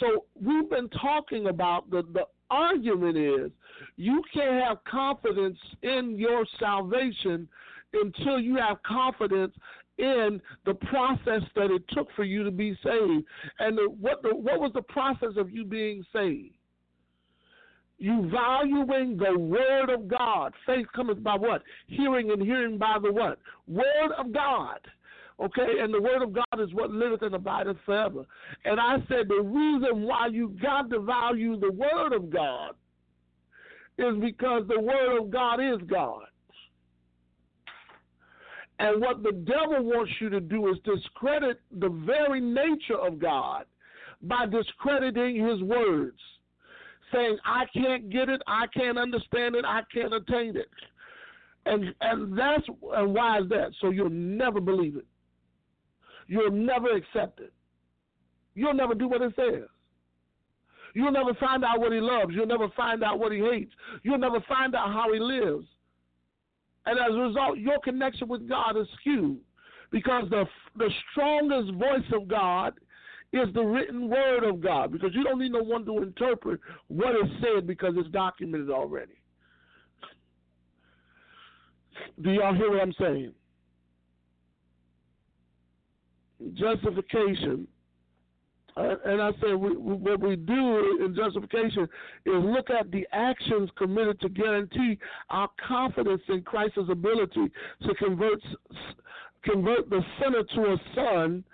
[0.00, 3.50] So we've been talking about the the argument is
[3.96, 7.48] you can't have confidence in your salvation
[7.92, 9.54] until you have confidence
[9.98, 13.24] in the process that it took for you to be saved.
[13.60, 16.54] And the, what the, what was the process of you being saved?
[17.98, 20.52] You valuing the word of God.
[20.66, 21.62] Faith cometh by what?
[21.86, 23.38] Hearing and hearing by the what?
[23.68, 24.80] Word of God.
[25.40, 28.24] Okay, and the word of God is what liveth and abideth forever.
[28.64, 32.74] And I said the reason why you got to value the word of God
[33.98, 36.24] is because the Word of God is God.
[38.78, 43.64] And what the devil wants you to do is discredit the very nature of God
[44.22, 46.18] by discrediting his words,
[47.12, 50.68] saying, I can't get it, I can't understand it, I can't attain it.
[51.66, 53.70] And and that's and why is that?
[53.80, 55.06] So you'll never believe it.
[56.26, 57.52] You'll never accept it.
[58.54, 59.68] You'll never do what it says.
[60.94, 62.32] You'll never find out what he loves.
[62.32, 63.72] You'll never find out what he hates.
[64.02, 65.66] You'll never find out how he lives.
[66.86, 69.38] And as a result, your connection with God is skewed
[69.90, 70.44] because the
[70.76, 72.74] the strongest voice of God
[73.32, 77.16] is the written word of God because you don't need no one to interpret what
[77.16, 79.14] is said because it's documented already.
[82.22, 83.32] Do y'all hear what I'm saying?
[86.54, 87.66] Justification.
[88.76, 91.84] Uh, and I said, we, what we do in justification
[92.26, 94.98] is look at the actions committed to guarantee
[95.30, 98.40] our confidence in Christ's ability to convert
[99.44, 101.44] convert the sinner to a son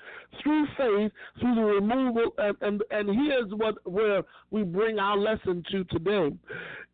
[0.43, 5.63] through faith, through the removal, and, and, and here's what where we bring our lesson
[5.71, 6.31] to today.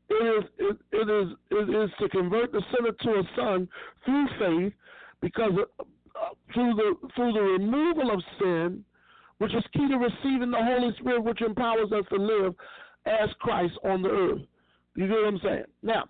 [0.08, 3.68] It is it, it is it is to convert the sinner to a son
[4.04, 4.72] through faith,
[5.20, 5.84] because uh,
[6.52, 8.84] through the through the removal of sin,
[9.38, 12.54] which is key to receiving the Holy Spirit, which empowers us to live
[13.06, 14.40] as Christ on the earth.
[14.94, 15.64] You get what I'm saying?
[15.82, 16.04] Now,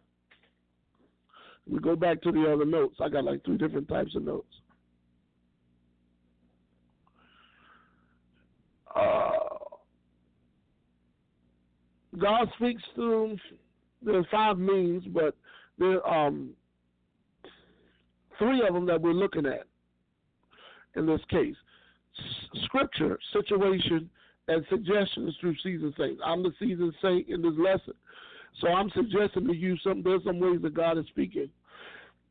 [1.69, 2.97] we go back to the other notes.
[3.01, 4.47] I got like three different types of notes.
[8.95, 9.31] Uh,
[12.19, 13.37] God speaks through
[14.03, 15.35] there are five means, but
[15.79, 16.51] there are um,
[18.39, 19.65] three of them that we're looking at
[20.95, 21.57] in this case.
[22.65, 24.09] Scripture, situation,
[24.49, 26.21] and suggestions through seasoned saints.
[26.25, 27.95] I'm the seasoned saint in this lesson.
[28.61, 31.51] So I'm suggesting to you some there's some ways that God is speaking.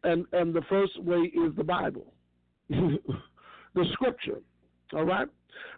[0.04, 2.14] And and the first way is the Bible.
[2.70, 4.40] the scripture.
[4.94, 5.28] All right?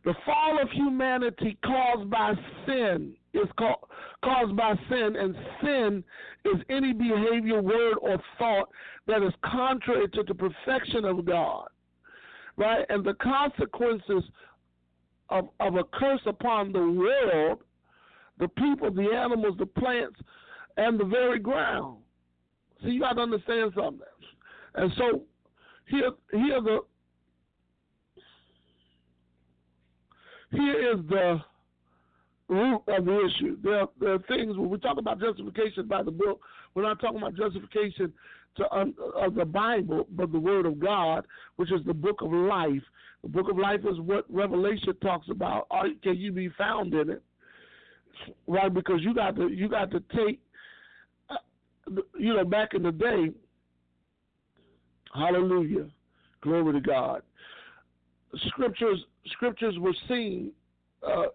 [0.06, 2.34] The fall of humanity caused by
[2.66, 3.86] sin is called
[4.24, 6.04] caused by sin, and sin
[6.46, 8.70] is any behavior, word, or thought
[9.08, 11.68] that is contrary to the perfection of God.
[12.58, 12.86] Right?
[12.90, 14.24] And the consequences
[15.30, 17.60] of, of a curse upon the world,
[18.40, 20.20] the people, the animals, the plants,
[20.78, 21.98] and the very ground.
[22.84, 24.02] See, you got to understand something.
[24.76, 25.24] And so
[25.88, 26.80] here, here the
[30.52, 31.42] here is the
[32.48, 33.58] root of the issue.
[33.62, 36.40] There, are, there are things when we talk about justification by the book,
[36.74, 38.14] we're not talking about justification
[38.58, 38.66] to
[39.16, 42.84] of the Bible, but the Word of God, which is the book of life.
[43.24, 45.68] The book of life is what Revelation talks about.
[45.72, 47.24] Are, can you be found in it?
[48.48, 50.40] Right, because you got to you got to take,
[51.30, 53.32] uh, you know, back in the day.
[55.14, 55.88] Hallelujah,
[56.42, 57.22] glory to God.
[58.48, 60.52] Scriptures scriptures were seen
[61.08, 61.28] uh,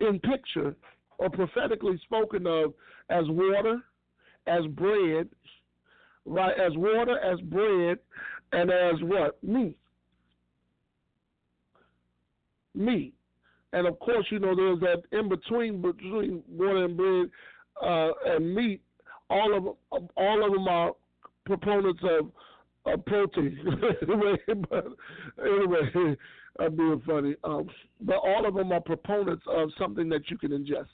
[0.00, 0.74] in picture
[1.18, 2.74] or prophetically spoken of
[3.08, 3.78] as water,
[4.46, 5.28] as bread,
[6.26, 6.58] right?
[6.58, 7.98] As water, as bread,
[8.52, 9.42] and as what?
[9.42, 9.76] Meat.
[12.74, 13.14] Meat.
[13.72, 17.26] And of course, you know, there's that in between between water and bread
[17.82, 18.80] uh, and meat.
[19.28, 20.92] All of all of them are
[21.46, 22.30] proponents of,
[22.86, 23.58] of protein.
[24.02, 24.36] anyway,
[24.70, 24.86] but
[25.44, 26.16] anyway,
[26.60, 27.34] I'm being funny.
[27.44, 27.68] Um,
[28.00, 30.88] but all of them are proponents of something that you can ingest,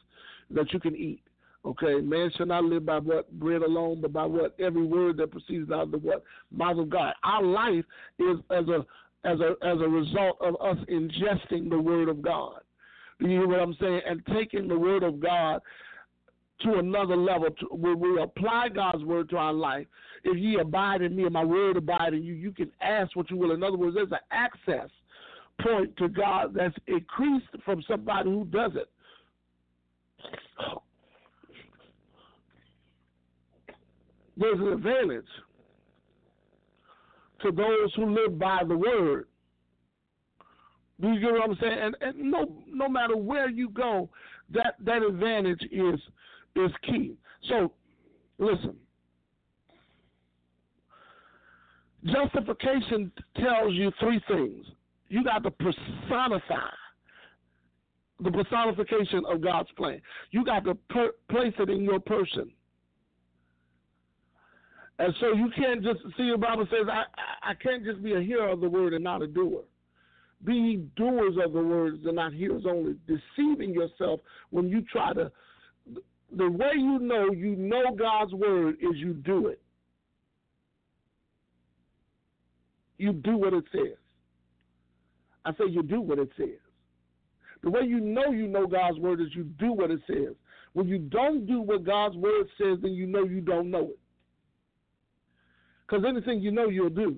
[0.51, 1.23] that you can eat.
[1.65, 5.31] Okay, man shall not live by what bread alone, but by what every word that
[5.31, 7.15] proceeds out of the what mouth of God.
[7.23, 7.85] Our life
[8.19, 8.85] is as a
[9.25, 12.61] as a as a result of us ingesting the word of God.
[13.21, 14.01] Do you hear what I'm saying?
[14.07, 15.61] And taking the word of God
[16.63, 19.87] to another level to, where we apply God's word to our life.
[20.25, 23.31] If ye abide in me and my word abide in you, you can ask what
[23.31, 23.53] you will.
[23.53, 24.91] In other words, there's an access
[25.61, 28.89] point to God that's increased from somebody who doesn't.
[34.37, 35.27] There's an advantage
[37.43, 39.27] to those who live by the word.
[41.01, 41.79] Do you get what I'm saying?
[41.81, 44.09] And, and no, no matter where you go,
[44.55, 46.01] that that advantage is
[46.55, 47.17] is key.
[47.49, 47.73] So,
[48.39, 48.77] listen.
[52.05, 54.67] Justification tells you three things
[55.09, 56.71] you got to personify
[58.21, 60.01] the personification of God's plan.
[60.31, 62.51] You got to per- place it in your person.
[64.99, 67.05] And so you can't just see the Bible says, I,
[67.51, 69.63] I can't just be a hearer of the word and not a doer.
[70.45, 75.31] Be doers of the words and not hearers only, deceiving yourself when you try to.
[76.37, 79.61] The way you know you know God's word is you do it.
[82.99, 83.97] You do what it says.
[85.45, 86.61] I say you do what it says.
[87.63, 90.35] The way you know you know God's word is you do what it says.
[90.73, 93.99] When you don't do what God's word says, then you know you don't know it.
[95.93, 97.17] Because anything you know, you'll do.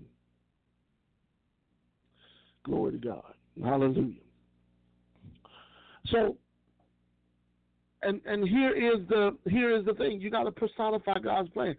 [2.64, 3.35] Glory to God.
[3.62, 4.16] Hallelujah.
[6.07, 6.37] So,
[8.03, 10.20] and and here is the here is the thing.
[10.20, 11.77] You got to personify God's plan,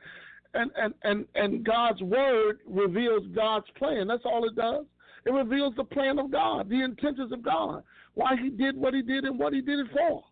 [0.54, 4.08] and and and and God's word reveals God's plan.
[4.08, 4.86] That's all it does.
[5.26, 7.84] It reveals the plan of God, the intentions of God,
[8.14, 10.24] why He did what He did and what He did it for.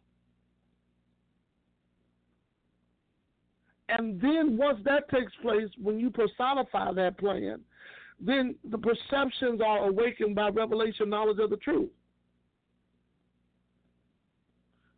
[3.97, 7.59] And then once that takes place, when you personify that plan,
[8.19, 11.89] then the perceptions are awakened by revelation knowledge of the truth.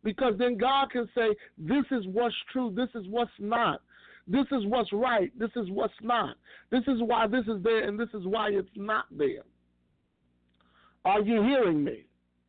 [0.02, 3.82] Because then God can say, This is what's true, this is what's not.
[4.28, 6.36] This is what's right, this is what's not.
[6.70, 9.42] This is why this is there, and this is why it's not there.
[11.04, 12.06] Are you hearing me?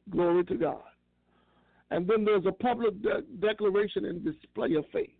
[0.09, 0.81] Glory to God.
[1.91, 5.16] And then there's a public de- declaration and display of faith.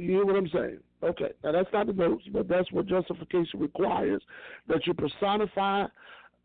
[0.00, 0.78] You hear what I'm saying?
[1.02, 4.22] Okay, now that's not the notes, but that's what justification requires
[4.66, 5.86] that you personify,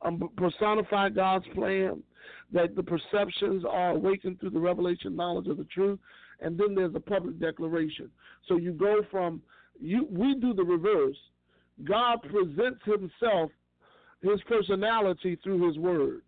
[0.01, 2.03] um, personify God's plan,
[2.51, 5.99] that the perceptions are awakened through the revelation knowledge of the truth,
[6.41, 8.09] and then there's a public declaration.
[8.47, 9.41] So you go from
[9.79, 11.17] you we do the reverse.
[11.83, 13.51] God presents himself,
[14.21, 16.21] his personality through his word.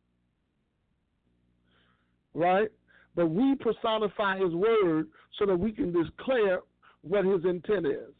[2.33, 2.69] Right?
[3.15, 5.07] But we personify his word
[5.39, 6.59] so that we can declare
[7.01, 8.13] what his intent is.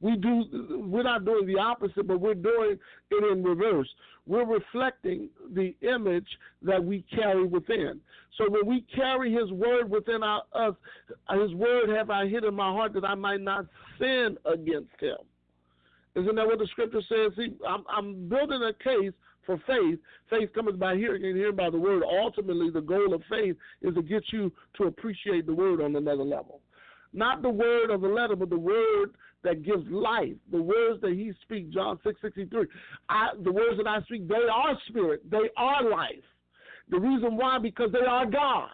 [0.00, 0.44] We do
[0.88, 2.78] we're not doing the opposite, but we're doing
[3.10, 3.88] it in reverse.
[4.26, 6.28] We're reflecting the image
[6.62, 8.00] that we carry within.
[8.36, 10.74] So when we carry his word within our, us,
[11.32, 13.66] his word have I hid in my heart that I might not
[13.98, 15.16] sin against him.
[16.14, 17.32] Isn't that what the scripture says?
[17.36, 19.12] See, I'm, I'm building a case
[19.46, 19.98] for faith.
[20.30, 22.02] Faith comes by hearing and hearing by the word.
[22.04, 26.24] Ultimately, the goal of faith is to get you to appreciate the word on another
[26.24, 26.60] level.
[27.18, 29.10] Not the word of the letter, but the word
[29.42, 30.34] that gives life.
[30.52, 32.66] The words that he speaks, John six sixty three.
[33.42, 35.28] the words that I speak, they are spirit.
[35.28, 36.24] They are life.
[36.90, 38.70] The reason why, because they are God.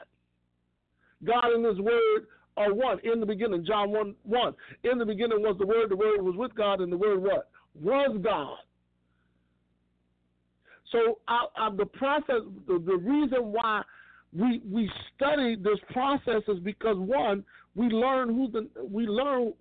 [1.24, 2.26] God and his word
[2.58, 2.98] are one.
[3.02, 4.54] In the beginning, John 1 1.
[4.84, 7.48] In the beginning was the word, the word was with God, and the word what?
[7.80, 8.58] Was God.
[10.92, 11.18] So
[11.76, 13.82] the process, the, the reason why
[14.36, 17.42] we we study this process is because one,
[17.74, 19.52] we learn who the we learn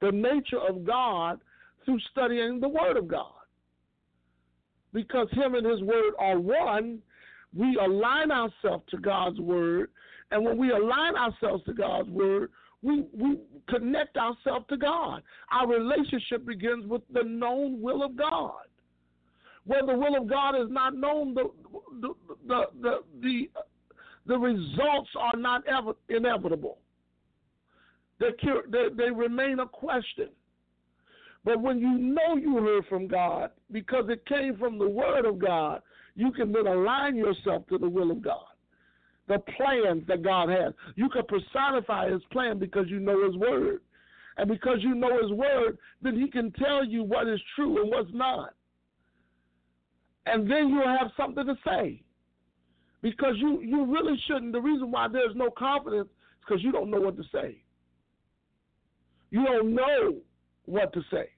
[0.00, 1.40] the nature of God
[1.84, 3.32] through studying the Word of God.
[4.92, 7.00] Because Him and His Word are one,
[7.54, 9.90] we align ourselves to God's Word,
[10.30, 12.50] and when we align ourselves to God's Word,
[12.82, 13.38] we, we
[13.68, 15.22] connect ourselves to God.
[15.50, 18.52] Our relationship begins with the known will of God.
[19.66, 21.50] Where the will of God is not known, the
[22.00, 22.14] the
[22.46, 23.50] the the, the,
[24.26, 26.78] the results are not ever inevitable.
[28.20, 28.30] They,
[28.96, 30.28] they, remain a question.
[31.44, 35.38] But when you know you heard from God, because it came from the Word of
[35.38, 35.82] God,
[36.16, 38.44] you can then align yourself to the will of God,
[39.28, 40.74] the plans that God has.
[40.96, 43.80] You can personify His plan because you know His Word.
[44.36, 47.90] And because you know His Word, then He can tell you what is true and
[47.90, 48.54] what's not.
[50.26, 52.02] And then you'll have something to say.
[53.00, 54.52] Because you, you really shouldn't.
[54.52, 57.62] The reason why there's no confidence is because you don't know what to say.
[59.30, 60.16] You don't know
[60.64, 61.30] what to say.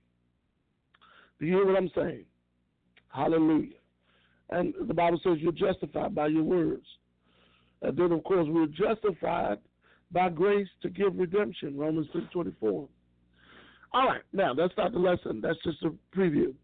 [1.38, 2.24] Do you hear what I'm saying?
[3.08, 3.76] Hallelujah.
[4.50, 6.84] And the Bible says you're justified by your words.
[7.82, 9.58] And then, of course, we're justified
[10.12, 11.78] by grace to give redemption.
[11.78, 12.88] Romans 6.24.
[13.92, 15.40] All right, now that's not the lesson.
[15.40, 16.54] That's just a preview.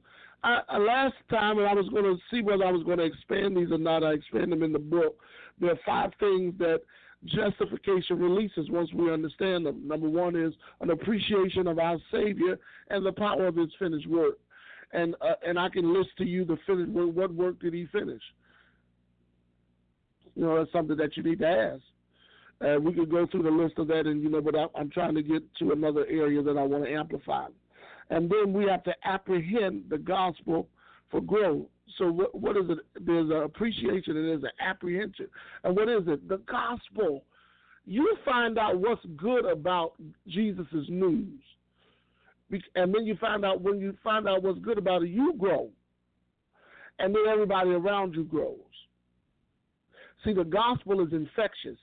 [0.44, 3.04] I, uh, last time, and I was going to see whether I was going to
[3.04, 4.04] expand these or not.
[4.04, 5.16] I expand them in the book.
[5.60, 6.82] There are five things that
[7.24, 9.86] justification releases once we understand them.
[9.86, 12.58] Number one is an appreciation of our Savior
[12.90, 14.38] and the power of His finished work.
[14.92, 17.14] And uh, and I can list to you the finished work.
[17.14, 18.22] What work did He finish?
[20.34, 21.82] You know, that's something that you need to ask.
[22.82, 25.14] We could go through the list of that, and you know, but I, I'm trying
[25.14, 27.46] to get to another area that I want to amplify.
[28.10, 30.68] And then we have to apprehend the gospel
[31.10, 31.66] for growth.
[31.98, 32.78] So what, what is it?
[33.04, 35.26] There's an appreciation and there's an apprehension.
[35.64, 36.28] And what is it?
[36.28, 37.24] The gospel.
[37.86, 39.92] You find out what's good about
[40.26, 41.40] Jesus' news.
[42.74, 45.68] And then you find out when you find out what's good about it, you grow.
[46.98, 48.58] And then everybody around you grows.
[50.24, 51.78] See, the gospel is infectious.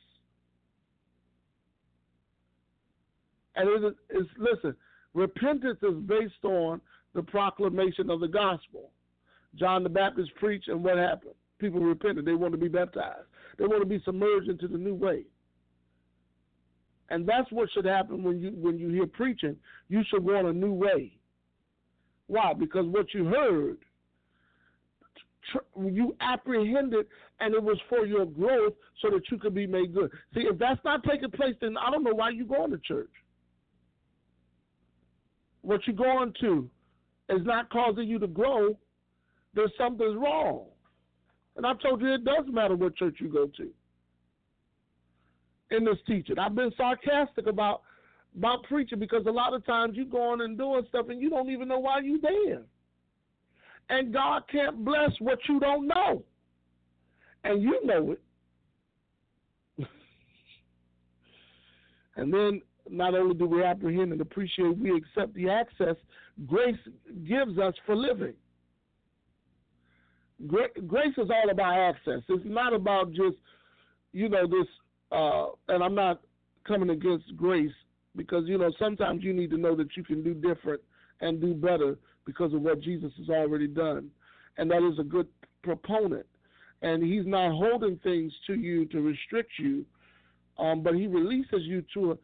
[3.55, 4.75] And it is, it's, listen,
[5.13, 6.81] repentance is based on
[7.13, 8.89] the proclamation of the gospel.
[9.55, 11.35] John the Baptist preached, and what happened?
[11.59, 12.25] People repented.
[12.25, 13.27] They want to be baptized.
[13.57, 15.23] They want to be submerged into the new way.
[17.09, 19.55] And that's what should happen when you when you hear preaching.
[19.89, 21.11] You should want a new way.
[22.27, 22.53] Why?
[22.53, 23.77] Because what you heard,
[25.77, 27.05] you apprehended,
[27.39, 30.09] and it was for your growth, so that you could be made good.
[30.33, 33.11] See, if that's not taking place, then I don't know why you're going to church.
[35.61, 36.69] What you're going to
[37.29, 38.77] is not causing you to grow
[39.53, 40.65] there's something's wrong.
[41.55, 43.69] And I've told you it doesn't matter what church you go to
[45.75, 46.39] in this teaching.
[46.39, 47.81] I've been sarcastic about
[48.35, 51.29] about preaching because a lot of times you go on and doing stuff and you
[51.29, 52.63] don't even know why you're there.
[53.89, 56.23] And God can't bless what you don't know.
[57.43, 58.21] And you know it.
[62.15, 65.95] and then not only do we apprehend and appreciate, we accept the access
[66.47, 66.75] grace
[67.27, 68.33] gives us for living.
[70.47, 72.21] Grace is all about access.
[72.27, 73.37] It's not about just,
[74.11, 74.67] you know, this,
[75.11, 76.21] uh, and I'm not
[76.67, 77.71] coming against grace
[78.15, 80.81] because, you know, sometimes you need to know that you can do different
[81.21, 84.09] and do better because of what Jesus has already done.
[84.57, 85.27] And that is a good
[85.63, 86.25] proponent.
[86.81, 89.85] And he's not holding things to you to restrict you,
[90.57, 92.17] um, but he releases you to a,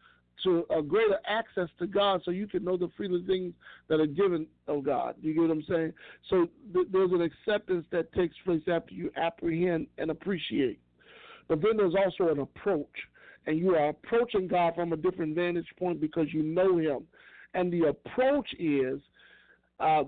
[0.43, 3.53] to a greater access to God so you can know the freely things
[3.87, 5.15] that are given of God.
[5.21, 5.93] You get what I'm saying?
[6.29, 10.79] So th- there's an acceptance that takes place after you apprehend and appreciate.
[11.47, 12.87] But then there's also an approach,
[13.47, 17.05] and you are approaching God from a different vantage point because you know Him.
[17.53, 18.99] And the approach is,
[19.79, 20.03] uh,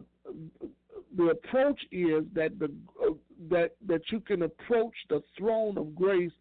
[1.18, 2.72] the approach is that the
[3.04, 3.14] uh,
[3.50, 6.32] that that you can approach the throne of grace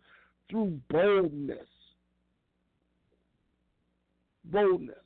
[0.50, 1.66] through boldness
[4.50, 4.96] boldness.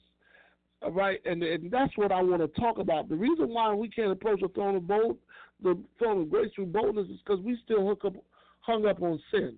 [0.82, 3.08] All right, and, and that's what I want to talk about.
[3.08, 5.16] The reason why we can't approach the throne of bold,
[5.62, 8.14] the throne of grace through boldness is because we still hook up,
[8.60, 9.54] hung up on sin.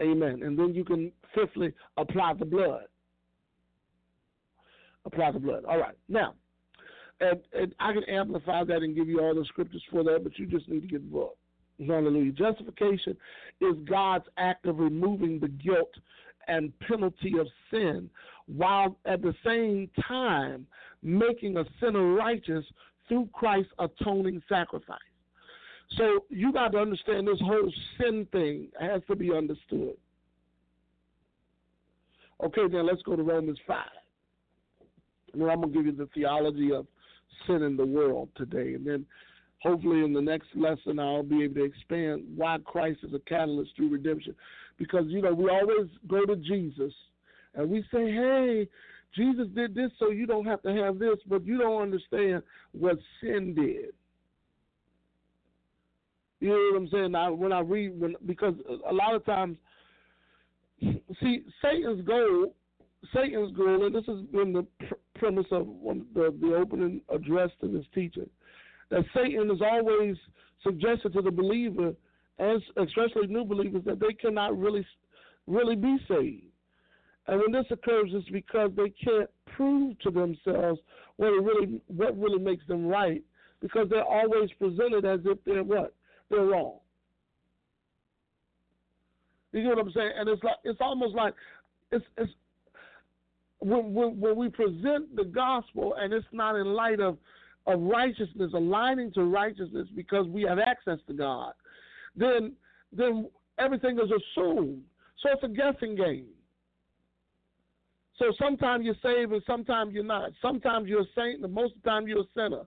[0.00, 0.42] Amen.
[0.42, 2.84] And then you can fifthly apply the blood.
[5.04, 5.64] Apply the blood.
[5.66, 5.96] All right.
[6.08, 6.34] Now,
[7.20, 10.38] and, and I can amplify that and give you all the scriptures for that, but
[10.38, 11.36] you just need to get the book.
[11.78, 12.32] Hallelujah.
[12.32, 13.16] Justification
[13.60, 15.92] is God's act of removing the guilt
[16.48, 18.10] and penalty of sin,
[18.46, 20.66] while at the same time
[21.02, 22.64] making a sinner righteous
[23.08, 24.98] through Christ's atoning sacrifice.
[25.96, 29.94] So you got to understand this whole sin thing has to be understood.
[32.42, 33.84] Okay, then let's go to Romans 5.
[35.32, 36.86] And then I'm going to give you the theology of
[37.46, 38.74] sin in the world today.
[38.74, 39.06] And then
[39.62, 43.76] hopefully in the next lesson I'll be able to expand why Christ is a catalyst
[43.76, 44.34] through redemption
[44.82, 46.92] because you know we always go to Jesus
[47.54, 48.68] and we say, "Hey,
[49.14, 52.98] Jesus did this, so you don't have to have this," but you don't understand what
[53.20, 53.94] sin did.
[56.40, 57.14] You know what I'm saying?
[57.14, 58.54] I, when I read, when because
[58.88, 59.56] a lot of times,
[60.80, 62.52] see, Satan's goal,
[63.14, 65.68] Satan's goal, and this has been the pr- premise of
[66.12, 68.28] the the opening address to this teaching,
[68.90, 70.16] that Satan is always
[70.64, 71.94] suggested to the believer
[72.38, 74.86] especially new believers, that they cannot really,
[75.46, 76.44] really be saved.
[77.26, 80.80] And when this occurs, it's because they can't prove to themselves
[81.16, 83.22] what really, what really makes them right,
[83.60, 85.94] because they're always presented as if they're what?
[86.30, 86.78] They're wrong.
[89.52, 90.12] You get what I'm saying?
[90.16, 91.34] And it's like it's almost like
[91.90, 92.32] it's it's
[93.58, 97.18] when, when, when we present the gospel and it's not in light of
[97.66, 101.52] of righteousness, aligning to righteousness because we have access to God,
[102.16, 102.52] then
[102.92, 104.82] then everything is assumed.
[105.20, 106.26] So it's a guessing game.
[108.18, 110.30] So sometimes you're saved and sometimes you're not.
[110.40, 112.62] Sometimes you're a saint and most of the time you're a sinner.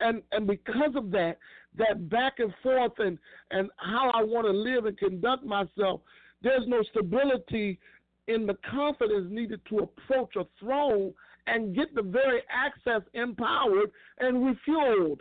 [0.00, 1.38] And and because of that,
[1.76, 3.18] that back and forth and,
[3.50, 6.00] and how I want to live and conduct myself,
[6.42, 7.78] there's no stability
[8.26, 11.12] in the confidence needed to approach a throne
[11.46, 15.20] and get the very access empowered and refueled.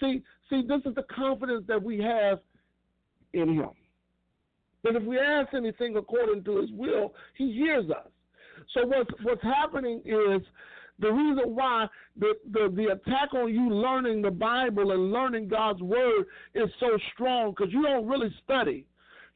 [0.00, 2.38] See, see, this is the confidence that we have
[3.32, 3.70] in him.
[4.84, 8.08] That if we ask anything according to his will, he hears us.
[8.74, 10.42] So what's what's happening is
[11.00, 11.86] the reason why
[12.18, 16.24] the, the, the attack on you learning the Bible and learning God's word
[16.54, 18.84] is so strong because you don't really study.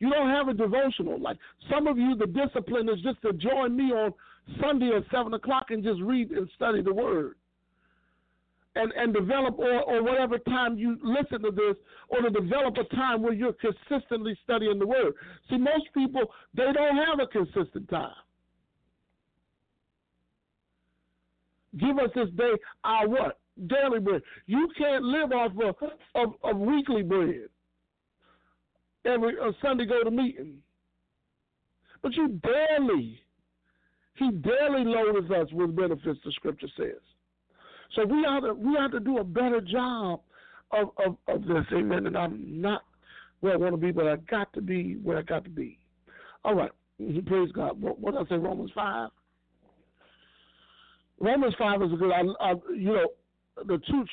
[0.00, 1.20] You don't have a devotional.
[1.20, 1.36] Like
[1.70, 4.12] some of you, the discipline is just to join me on
[4.60, 7.36] Sunday at seven o'clock and just read and study the word
[8.74, 11.76] and, and develop or, or whatever time you listen to this
[12.08, 15.12] or to develop a time where you're consistently studying the word.
[15.50, 16.22] See, most people,
[16.54, 18.14] they don't have a consistent time.
[21.78, 22.52] Give us this day
[22.84, 23.38] our what?
[23.66, 24.22] Daily bread.
[24.46, 27.48] You can't live off of, of, of weekly bread.
[29.04, 30.58] Every Sunday go to meeting.
[32.02, 33.20] But you daily,
[34.14, 37.00] he daily loads us with benefits, the scripture says.
[37.94, 40.20] So we ought to we ought to do a better job
[40.72, 42.06] of, of, of this, amen.
[42.06, 42.82] And I'm not
[43.40, 45.78] where I want to be, but I got to be where I got to be.
[46.44, 46.70] All right,
[47.26, 47.80] praise God.
[47.80, 48.36] What, what I say?
[48.36, 49.10] Romans five.
[51.20, 52.10] Romans five is good.
[52.10, 53.08] I, I, you know,
[53.66, 54.04] the two,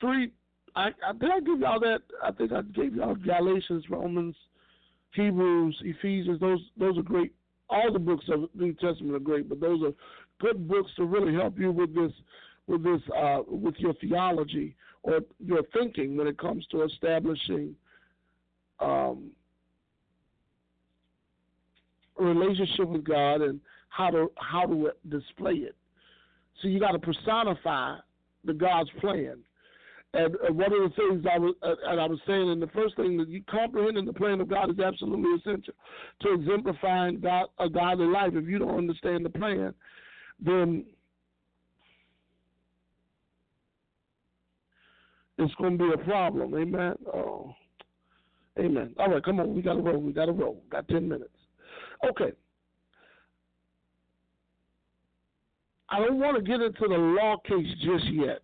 [0.00, 0.30] three
[0.76, 2.02] I, I did I give y'all that?
[2.22, 4.36] I think I gave y'all Galatians, Romans,
[5.14, 6.38] Hebrews, Ephesians.
[6.38, 7.32] Those those are great.
[7.70, 9.92] All the books of the New Testament are great, but those are
[10.38, 12.12] good books to really help you with this
[12.66, 17.74] with this uh, with your theology or your thinking when it comes to establishing
[18.80, 19.30] um,
[22.18, 25.76] a relationship with God and how to how to display it.
[26.60, 27.96] So you got to personify
[28.44, 29.38] the God's plan.
[30.14, 33.18] And, one of the things I was and I was saying, and the first thing
[33.18, 35.74] that you comprehending the plan of God is absolutely essential
[36.22, 38.32] to exemplifying God, a godly life.
[38.34, 39.74] If you don't understand the plan,
[40.40, 40.84] then
[45.38, 46.54] it's going to be a problem.
[46.54, 46.94] Amen.
[47.12, 47.54] Oh,
[48.58, 48.94] amen.
[48.98, 49.54] All right, come on.
[49.54, 50.00] We got to roll.
[50.00, 50.62] We got to roll.
[50.70, 51.30] Got ten minutes.
[52.08, 52.32] Okay.
[55.88, 58.40] I don't want to get into the law case just yet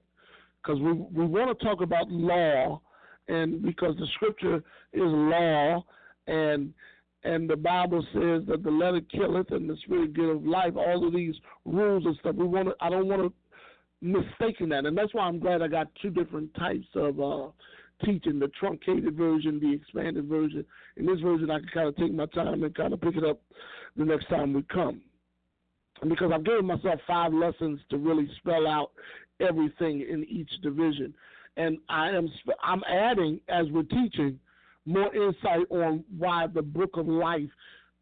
[0.62, 2.80] because we we want to talk about law,
[3.28, 4.56] and because the scripture
[4.92, 5.84] is law,
[6.26, 6.72] and
[7.24, 10.74] and the Bible says that the letter killeth and the spirit giveth life.
[10.76, 11.34] All of these
[11.64, 12.36] rules and stuff.
[12.36, 12.74] We want to.
[12.80, 13.32] I don't want to
[14.02, 17.48] mistaken that, and that's why I'm glad I got two different types of uh,
[18.04, 20.64] teaching: the truncated version, the expanded version.
[20.96, 23.24] In this version, I can kind of take my time and kind of pick it
[23.24, 23.40] up
[23.96, 25.00] the next time we come.
[26.08, 28.90] Because I've given myself five lessons to really spell out
[29.40, 31.14] everything in each division,
[31.56, 32.28] and I am
[32.62, 34.38] I'm adding as we're teaching
[34.84, 37.50] more insight on why the book of life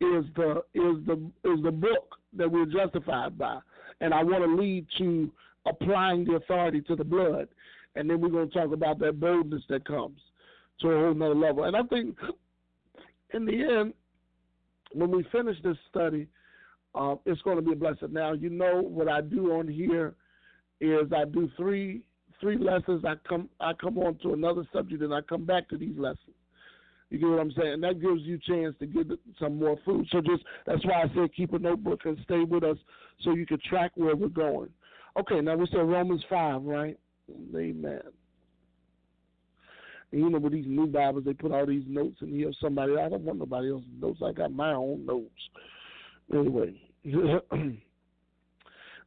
[0.01, 3.59] is the is the is the book that we're justified by,
[4.01, 5.31] and I want to lead to
[5.67, 7.49] applying the authority to the blood.
[7.97, 10.21] And then we're going to talk about that boldness that comes
[10.81, 11.65] to a whole nother level.
[11.65, 12.17] And I think
[13.35, 13.95] in the end,
[14.93, 16.27] when we finish this study,
[16.95, 18.13] uh, it's going to be a blessing.
[18.13, 20.15] Now, you know what I do on here
[20.81, 22.03] is I do three
[22.41, 23.05] three lessons.
[23.05, 26.35] I come I come on to another subject and I come back to these lessons.
[27.11, 27.75] You get what I'm saying?
[27.75, 29.07] And that gives you a chance to get
[29.39, 30.07] some more food.
[30.11, 32.79] So just that's why I said keep a notebook and stay with us
[33.23, 34.71] so you can track where we're going.
[35.19, 36.99] Okay, now we said Romans 5, right?
[37.55, 38.01] Amen.
[40.13, 42.51] And you know, with these new Bibles, they put all these notes in here.
[42.61, 44.21] Somebody, I don't want nobody else's notes.
[44.25, 45.29] I got my own notes.
[46.33, 46.75] Anyway,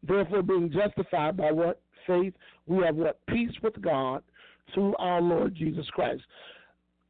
[0.03, 2.33] therefore, being justified by what faith,
[2.67, 4.23] we have what peace with God
[4.73, 6.23] through our Lord Jesus Christ,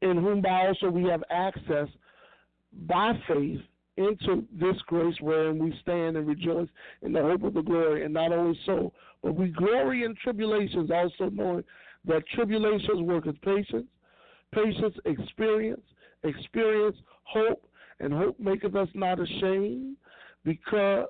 [0.01, 1.87] in whom by also we have access
[2.87, 3.61] by faith
[3.97, 6.67] into this grace wherein we stand and rejoice
[7.01, 8.03] in the hope of the glory.
[8.05, 8.91] And not only so,
[9.21, 11.63] but we glory in tribulations, also knowing
[12.05, 13.87] that tribulations worketh patience,
[14.53, 15.83] patience experience,
[16.23, 17.65] experience hope,
[17.99, 19.95] and hope maketh us not ashamed,
[20.43, 21.07] because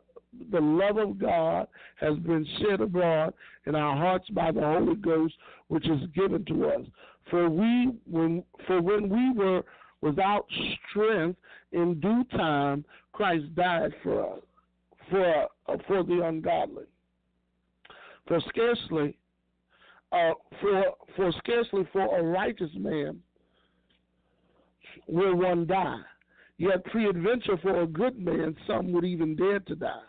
[0.51, 3.33] the love of God has been shed abroad
[3.65, 5.35] in our hearts by the Holy Ghost,
[5.67, 6.81] which is given to us.
[7.29, 9.63] For we, when, for when we were
[10.01, 10.45] without
[10.89, 11.39] strength,
[11.73, 14.39] in due time Christ died for us,
[15.09, 16.85] for uh, for the ungodly.
[18.27, 19.17] For scarcely,
[20.11, 20.83] uh, for
[21.15, 23.19] for scarcely for a righteous man
[25.07, 26.01] will one die.
[26.57, 30.01] Yet pre-adventure for a good man, some would even dare to die.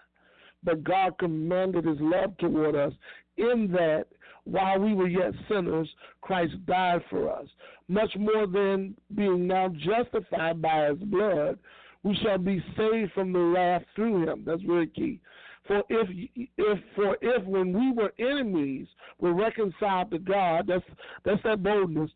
[0.62, 2.92] But God commanded His love toward us
[3.36, 4.06] in that
[4.44, 5.88] while we were yet sinners,
[6.20, 7.46] Christ died for us.
[7.88, 11.58] Much more than being now justified by his blood,
[12.02, 14.44] we shall be saved from the wrath through him.
[14.46, 15.20] That's very key.
[15.66, 16.08] For if
[16.58, 18.86] if for if when we were enemies
[19.18, 20.84] were reconciled to God, that's
[21.24, 22.10] that's that boldness,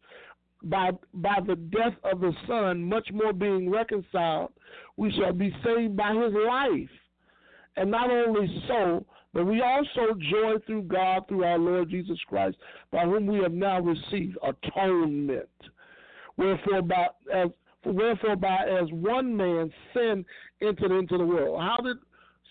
[0.64, 4.52] by by the death of the Son, much more being reconciled,
[4.98, 6.90] we shall be saved by his life.
[7.76, 12.56] And not only so, but we also joy through God, through our Lord Jesus Christ,
[12.90, 15.48] by whom we have now received atonement.
[16.36, 17.48] Wherefore, by as
[17.84, 20.24] wherefore by as one man sin
[20.62, 21.60] entered into the world.
[21.60, 21.98] How did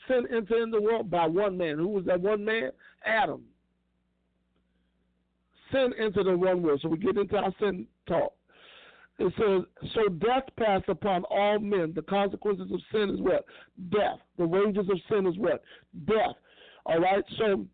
[0.08, 1.10] sin enter into the world?
[1.10, 1.78] By one man.
[1.78, 2.72] Who was that one man?
[3.06, 3.44] Adam.
[5.72, 6.80] Sin entered the one world.
[6.82, 8.34] So we get into our sin talk.
[9.20, 11.92] It says, So death passed upon all men.
[11.96, 13.46] The consequences of sin is what?
[13.92, 14.20] Death.
[14.38, 15.64] The wages of sin is what?
[16.06, 16.36] Death.
[16.88, 17.66] All right, so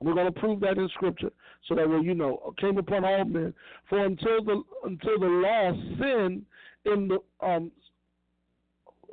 [0.00, 1.30] we're going to prove that in Scripture,
[1.68, 3.52] so that way you know came upon all men.
[3.90, 6.44] For until the until the law, sin
[6.86, 7.70] in the um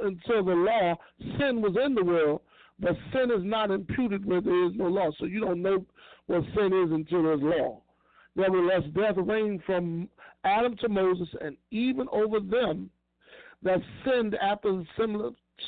[0.01, 0.95] until the law,
[1.37, 2.41] sin was in the world,
[2.79, 5.09] but sin is not imputed where there is no law.
[5.19, 5.85] So you don't know
[6.27, 7.81] what sin is until there's law.
[8.37, 10.07] Nevertheless, death reigned from
[10.45, 12.89] Adam to Moses, and even over them
[13.63, 14.85] that sinned after the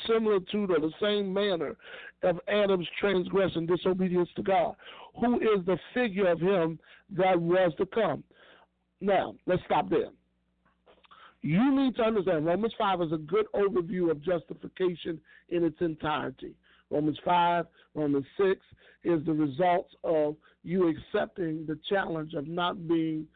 [0.06, 1.76] similitude or the same manner
[2.22, 4.74] of Adam's transgression, disobedience to God,
[5.20, 6.78] who is the figure of him
[7.10, 8.22] that was to come.
[9.00, 10.10] Now, let's stop there.
[11.42, 16.54] You need to understand Romans 5 is a good overview of justification in its entirety.
[16.88, 18.60] Romans 5, Romans 6
[19.04, 23.26] is the results of you accepting the challenge of not being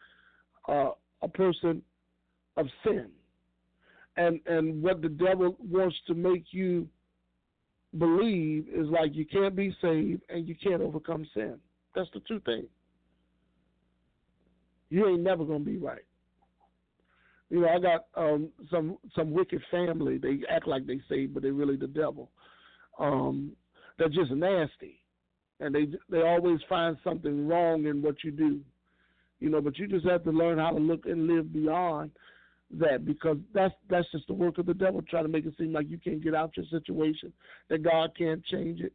[0.68, 0.90] uh,
[1.22, 1.82] a person
[2.57, 3.09] of sin.
[4.17, 6.89] And and what the devil wants to make you
[7.99, 11.59] believe is like you can't be saved and you can't overcome sin.
[11.95, 12.69] That's the two things.
[14.91, 16.05] You ain't never gonna be right.
[17.51, 20.19] You know, I got um, some some wicked family.
[20.19, 22.31] They act like they saved, but they're really the devil.
[22.99, 23.53] Um,
[23.99, 25.01] they're just nasty,
[25.61, 28.61] and they they always find something wrong in what you do.
[29.39, 32.11] You know, but you just have to learn how to look and live beyond
[32.79, 35.73] that because that's that's just the work of the devil trying to make it seem
[35.73, 37.33] like you can't get out your situation,
[37.69, 38.93] that God can't change it.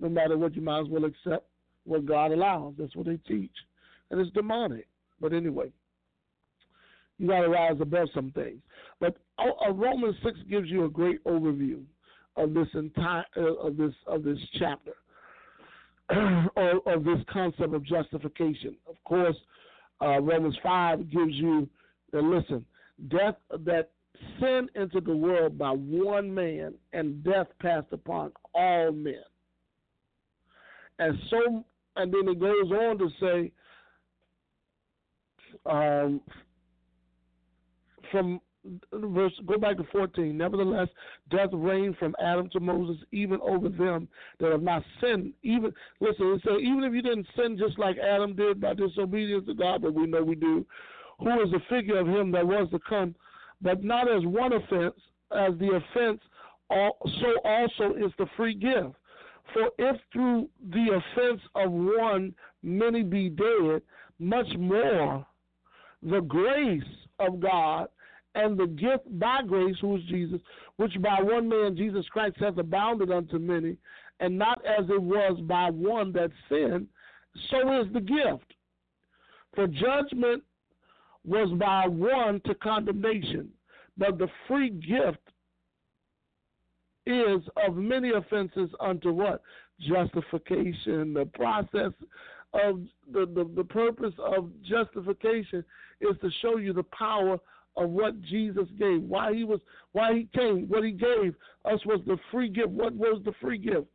[0.00, 1.46] No matter what, you might as well accept
[1.84, 2.74] what God allows.
[2.78, 3.54] That's what they teach,
[4.10, 4.86] and it's demonic.
[5.20, 5.72] But anyway,
[7.18, 8.60] you got to rise above some things.
[9.00, 11.82] But uh, Romans six gives you a great overview
[12.36, 14.92] of this entire uh, of this of this chapter
[16.56, 18.76] or of this concept of justification.
[18.88, 19.36] Of course,
[20.02, 21.68] uh, Romans five gives you.
[22.14, 22.64] Uh, listen,
[23.08, 23.90] death that
[24.40, 29.14] sin entered the world by one man, and death passed upon all men.
[30.98, 31.64] And so,
[31.96, 33.52] and then it goes on to say,
[35.66, 36.20] um,
[38.10, 38.40] from
[38.92, 40.88] verse go back to 14 nevertheless
[41.30, 44.08] death reigned from adam to moses even over them
[44.40, 48.34] that have not sinned even listen says even if you didn't sin just like adam
[48.34, 50.66] did by disobedience to god but we know we do
[51.18, 53.14] who is the figure of him that was to come
[53.62, 54.94] but not as one offense
[55.32, 56.20] as the offense
[56.70, 58.94] so also is the free gift
[59.52, 63.82] for if through the offense of one many be dead
[64.18, 65.26] much more
[66.02, 66.82] the grace
[67.18, 67.88] of God
[68.34, 70.40] and the gift by grace, who is Jesus,
[70.76, 73.76] which by one man, Jesus Christ, hath abounded unto many,
[74.20, 76.86] and not as it was by one that sinned,
[77.50, 78.52] so is the gift.
[79.54, 80.42] For judgment
[81.26, 83.48] was by one to condemnation,
[83.98, 85.18] but the free gift
[87.06, 89.42] is of many offenses unto what?
[89.80, 91.12] Justification.
[91.14, 91.92] The process
[92.54, 92.80] of
[93.12, 95.64] the, the, the purpose of justification
[96.00, 97.38] is to show you the power
[97.76, 99.60] of what Jesus gave, why he was,
[99.92, 102.68] why he came, what he gave us was the free gift.
[102.68, 103.86] What was the free gift?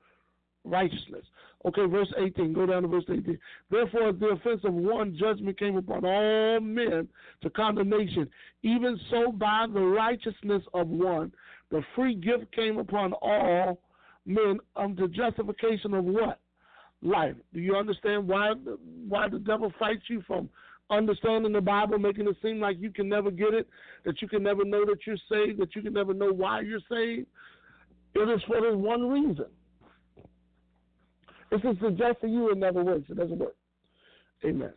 [0.64, 1.26] Righteousness.
[1.66, 2.54] Okay, verse 18.
[2.54, 3.38] Go down to verse 18.
[3.70, 7.08] Therefore, the offense of one judgment came upon all men
[7.42, 8.30] to condemnation.
[8.64, 11.32] Even so, by the righteousness of one,
[11.70, 13.80] the free gift came upon all
[14.26, 16.40] men unto justification of what?
[17.02, 17.36] Life.
[17.54, 18.54] Do you understand why
[19.08, 20.50] why the devil fights you from
[20.92, 23.68] understanding the Bible, making it seem like you can never get it,
[24.06, 26.80] that you can never know that you're saved, that you can never know why you're
[26.92, 27.26] saved.
[28.14, 29.46] It is for this one reason.
[31.52, 33.10] If it's to suggest to you it never works.
[33.10, 33.56] It doesn't work.
[34.46, 34.74] Amen.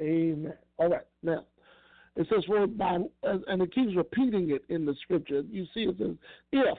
[0.00, 0.54] Amen.
[0.78, 1.06] All right.
[1.22, 1.44] Now,
[2.16, 5.42] it says for by, and it keeps repeating it in the scripture.
[5.48, 6.16] You see, it says
[6.52, 6.78] if.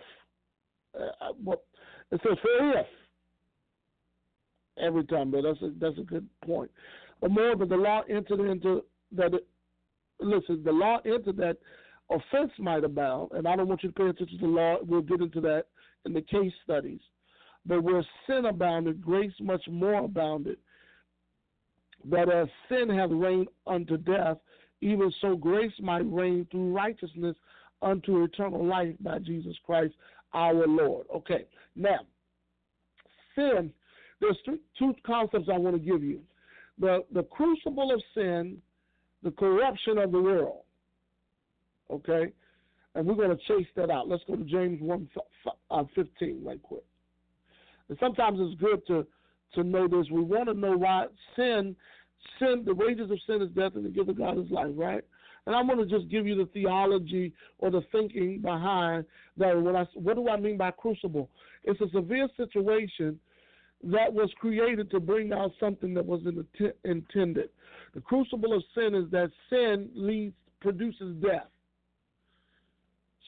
[0.95, 1.61] Uh, well,
[2.11, 2.85] it says for if
[4.81, 6.71] every time, but that's a that's a good point
[7.21, 9.33] or more, but the law entered into that.
[9.33, 9.47] It,
[10.19, 11.57] listen, the law entered that
[12.09, 14.77] offense might abound, and I don't want you to pay attention to the law.
[14.81, 15.65] We'll get into that
[16.05, 17.01] in the case studies.
[17.65, 20.57] But where sin abounded, grace much more abounded.
[22.09, 24.37] That as sin hath reigned unto death,
[24.81, 27.35] even so grace might reign through righteousness
[27.81, 29.95] unto eternal life by Jesus Christ
[30.33, 31.07] our Lord.
[31.15, 31.45] Okay,
[31.75, 31.99] now,
[33.35, 33.71] sin,
[34.21, 34.37] there's
[34.77, 36.21] two concepts I want to give you
[36.79, 38.57] the, the crucible of sin,
[39.23, 40.61] the corruption of the world.
[41.91, 42.33] Okay?
[42.95, 44.07] And we're going to chase that out.
[44.07, 45.09] Let's go to James 1
[45.71, 46.83] uh, 15 right quick.
[47.89, 49.05] And sometimes it's good to,
[49.53, 50.09] to know this.
[50.11, 51.05] We want to know why
[51.35, 51.75] sin,
[52.39, 55.03] sin, the wages of sin is death, and the gift of God is life, right?
[55.45, 59.05] And I'm going to just give you the theology or the thinking behind
[59.37, 59.61] that.
[59.61, 61.29] When I, what do I mean by crucible?
[61.63, 63.19] It's a severe situation
[63.83, 66.47] that was created to bring out something that wasn't
[66.83, 67.49] intended.
[67.93, 71.47] The crucible of sin is that sin leads produces death.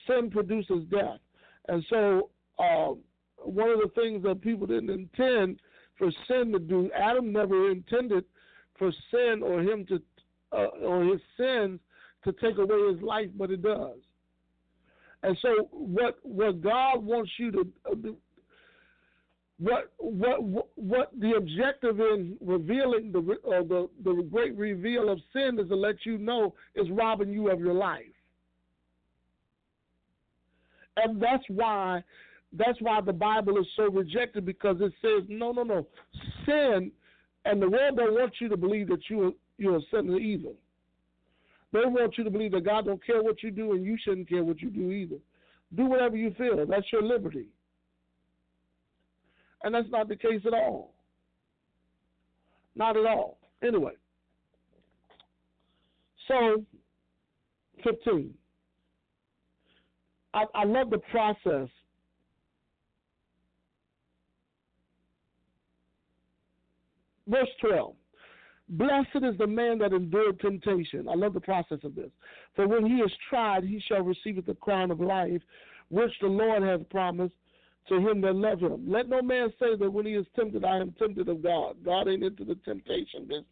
[0.08, 1.20] Sin produces death,
[1.68, 2.94] and so uh,
[3.38, 5.60] one of the things that people didn't intend
[5.98, 8.26] for sin to do, Adam never intended
[8.78, 10.02] for sin or him to
[10.52, 11.80] uh, or his sins
[12.24, 13.98] to take away his life, but it does.
[15.24, 18.12] And so, what what God wants you to uh,
[19.60, 25.58] what what what the objective in revealing the uh, the the great reveal of sin
[25.60, 28.04] is to let you know is robbing you of your life,
[30.98, 32.04] and that's why
[32.54, 35.88] that's why the Bible is so rejected because it says no no no
[36.46, 36.92] sin,
[37.46, 40.56] and the world don't want you to believe that you are, you're a sinner evil.
[41.74, 44.30] They want you to believe that God don't care what you do and you shouldn't
[44.30, 45.18] care what you do either.
[45.76, 46.66] Do whatever you feel.
[46.66, 47.48] That's your liberty.
[49.64, 50.94] And that's not the case at all.
[52.76, 53.38] Not at all.
[53.62, 53.94] Anyway.
[56.28, 56.64] So,
[57.84, 58.34] 15.
[60.34, 61.70] I, I love the process.
[67.28, 67.94] Verse 12.
[68.70, 71.08] Blessed is the man that endured temptation.
[71.08, 72.12] I love the process of this.
[72.56, 75.42] For when he is tried, he shall receive the crown of life,
[75.90, 77.36] which the Lord hath promised
[77.88, 78.84] to him that love him.
[78.86, 81.78] Let no man say that when he is tempted, I am tempted of God.
[81.86, 83.46] God ain't into the temptation business.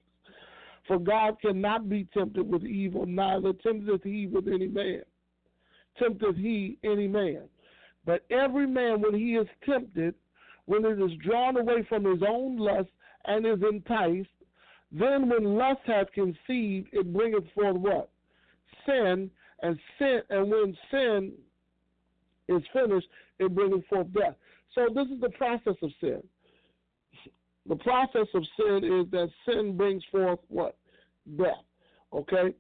[0.88, 5.02] For God cannot be tempted with evil, neither tempteth he with any man.
[5.98, 7.44] Tempteth he any man.
[8.06, 10.14] But every man, when he is tempted,
[10.66, 12.90] when it is drawn away from his own lust
[13.28, 14.30] and is enticed,
[14.92, 18.10] then when lust hath conceived, it bringeth forth what?
[18.86, 19.30] Sin,
[19.62, 21.32] and sin, and when sin
[22.48, 23.08] is finished,
[23.40, 24.36] it bringeth forth death.
[24.74, 26.22] So this is the process of sin.
[27.68, 30.78] The process of sin is that sin brings forth what?
[31.38, 31.64] Death.
[32.14, 32.54] Okay?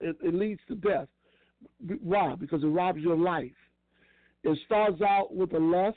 [0.00, 1.06] It, it leads to death.
[2.02, 2.34] Why?
[2.34, 3.52] Because it robs your life.
[4.42, 5.96] It starts out with a lust,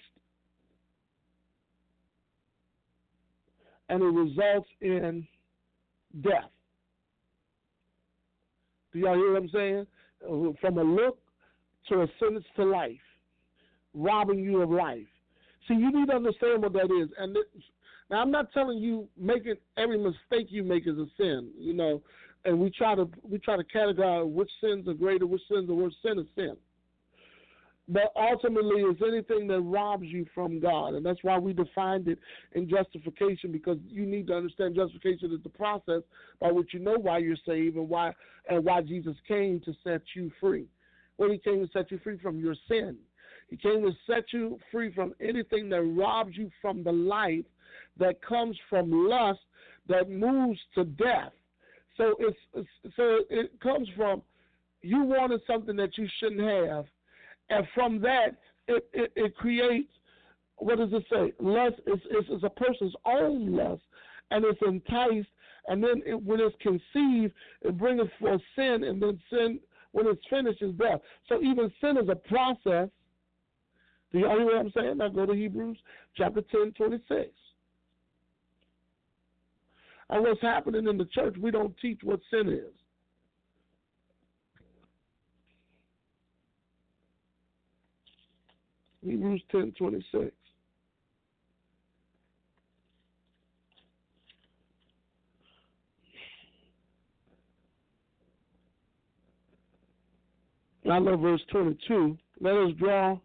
[3.89, 5.27] and it results in
[6.21, 6.49] death.
[8.93, 9.87] Do y'all hear what I'm saying?
[10.23, 11.19] Uh, from a look
[11.89, 12.97] to a sentence to life
[13.93, 15.07] robbing you of life.
[15.67, 17.09] See, you need to understand what that is.
[17.17, 17.35] And
[18.09, 22.01] now, I'm not telling you making every mistake you make is a sin, you know.
[22.45, 25.73] And we try to we try to categorize which sins are greater, which sins are
[25.73, 25.93] worse.
[26.03, 26.55] Sin is sin.
[27.91, 32.19] But ultimately, it's anything that robs you from God, and that's why we defined it
[32.53, 33.51] in justification.
[33.51, 36.03] Because you need to understand justification is the process
[36.39, 38.13] by which you know why you're saved and why
[38.47, 40.67] and why Jesus came to set you free.
[41.17, 42.97] Well, He came to set you free from your sin.
[43.49, 47.45] He came to set you free from anything that robs you from the life
[47.97, 49.39] that comes from lust
[49.87, 51.31] that moves to death.
[51.97, 54.21] So it's, so it comes from
[54.81, 56.85] you wanted something that you shouldn't have,
[57.49, 58.37] and from that
[58.67, 59.91] it, it, it creates
[60.57, 61.31] what does it say?
[61.39, 63.81] Lust is, is, is a person's own lust,
[64.29, 65.29] and it's enticed,
[65.69, 69.61] and then it, when it's conceived, it brings forth sin, and then sin
[69.93, 70.99] when it's finished is death.
[71.29, 72.89] So even sin is a process
[74.11, 74.97] do y'all hear what I'm saying?
[74.97, 75.77] Now go to Hebrews
[76.15, 77.29] chapter 10, 26.
[80.09, 82.73] And what's happening in the church, we don't teach what sin is.
[89.03, 90.31] Hebrews 10, 26.
[100.89, 102.17] I love verse 22.
[102.41, 103.19] Let us draw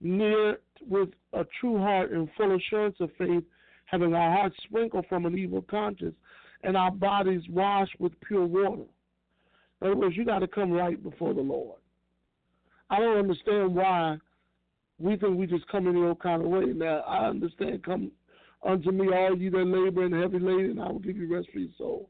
[0.00, 0.58] near
[0.88, 3.42] with a true heart and full assurance of faith,
[3.86, 6.14] having our hearts sprinkled from an evil conscience
[6.62, 8.84] and our bodies washed with pure water.
[9.80, 11.78] In other words, you got to come right before the Lord.
[12.88, 14.18] I don't understand why
[15.02, 16.66] we think we just come in the old kind of way.
[16.66, 18.12] Now, I understand, come
[18.62, 21.58] unto me, all you that labor and heavy laden, I will give you rest for
[21.58, 22.08] your soul.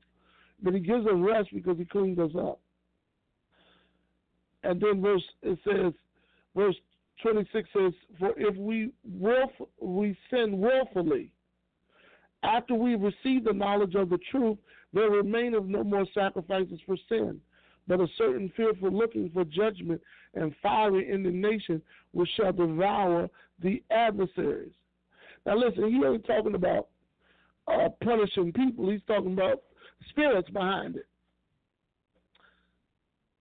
[0.62, 2.61] But he gives us rest because he cleans us up.
[4.62, 5.93] And then verse it says,
[6.55, 6.76] verse
[7.22, 11.32] 26 says, For if we, wolf, we sin willfully,
[12.43, 14.59] after we receive the knowledge of the truth,
[14.93, 17.40] there remaineth no more sacrifices for sin,
[17.88, 20.00] but a certain fearful looking for judgment
[20.34, 23.28] and fiery indignation which shall devour
[23.62, 24.72] the adversaries.
[25.44, 26.88] Now listen, he ain't talking about
[27.68, 28.90] uh, punishing people.
[28.90, 29.62] He's talking about
[30.10, 31.06] spirits behind it.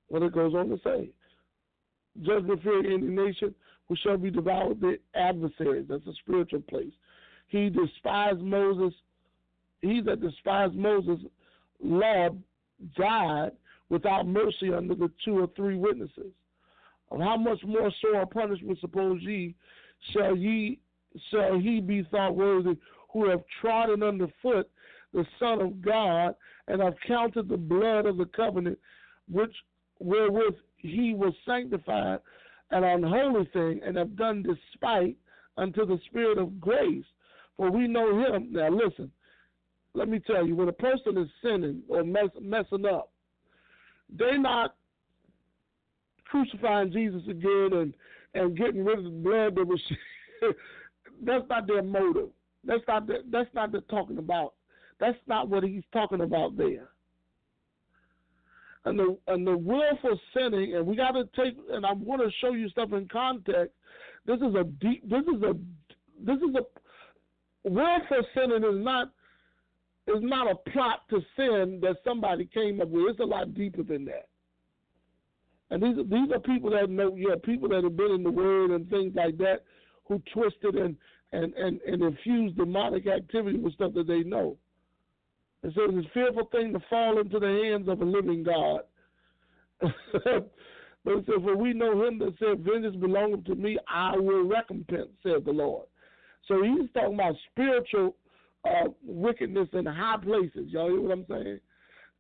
[0.08, 1.10] What it goes on to say.
[2.22, 3.56] Judgment, fear, indignation
[3.88, 5.86] which shall be devoured the adversaries.
[5.90, 6.94] That's a spiritual place.
[7.48, 8.94] He despised Moses.
[9.82, 11.20] He that despised Moses'
[11.84, 12.30] law
[12.98, 13.52] died
[13.92, 16.32] without mercy under the two or three witnesses.
[17.12, 19.54] Of how much more sore punishment suppose ye
[20.14, 20.80] shall ye
[21.30, 22.78] shall he be thought worthy
[23.12, 24.70] who have trodden under foot
[25.14, 26.34] the Son of God
[26.70, 28.80] and have counted the blood of the covenant
[29.30, 29.54] which
[30.00, 32.20] wherewith he was sanctified
[32.72, 35.18] an unholy thing and have done despite
[35.58, 37.04] unto the Spirit of grace.
[37.58, 38.54] For we know him.
[38.54, 39.12] Now, listen,
[39.94, 43.11] let me tell you, when a person is sinning or mess, messing up,
[44.18, 44.76] they're not
[46.26, 47.94] crucifying Jesus again and,
[48.34, 49.82] and getting rid of the blood that was.
[51.26, 52.30] that's not their motive.
[52.64, 54.54] That's not the, that's not the talking about.
[55.00, 56.90] That's not what he's talking about there.
[58.86, 61.58] And the and the willful sinning, and we got to take.
[61.72, 63.74] And I want to show you stuff in context.
[64.26, 65.08] This is a deep.
[65.10, 65.54] This is a.
[66.24, 67.70] This is a.
[67.70, 69.12] Willful sinning is not
[70.16, 73.12] is not a plot to sin that somebody came up with.
[73.12, 74.28] It's a lot deeper than that.
[75.70, 78.72] And these these are people that know, yeah, people that have been in the Word
[78.72, 79.64] and things like that,
[80.06, 80.96] who twisted and
[81.32, 84.58] and and and infused demonic activity with stuff that they know.
[85.64, 88.82] And so it's a fearful thing to fall into the hands of a living God.
[89.80, 94.48] but it says, For we know him that said, Vengeance belongeth to me, I will
[94.48, 95.86] recompense, said the Lord.
[96.48, 98.16] So he's talking about spiritual
[98.66, 100.68] uh, wickedness in high places.
[100.68, 101.60] Y'all hear what I'm saying?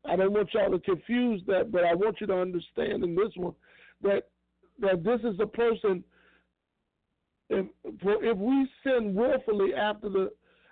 [0.06, 3.32] I don't want y'all to confuse that, but I want you to understand in this
[3.36, 3.54] one
[4.02, 4.30] that
[4.80, 6.04] that this is a person.
[7.50, 10.32] If if we sin willfully after the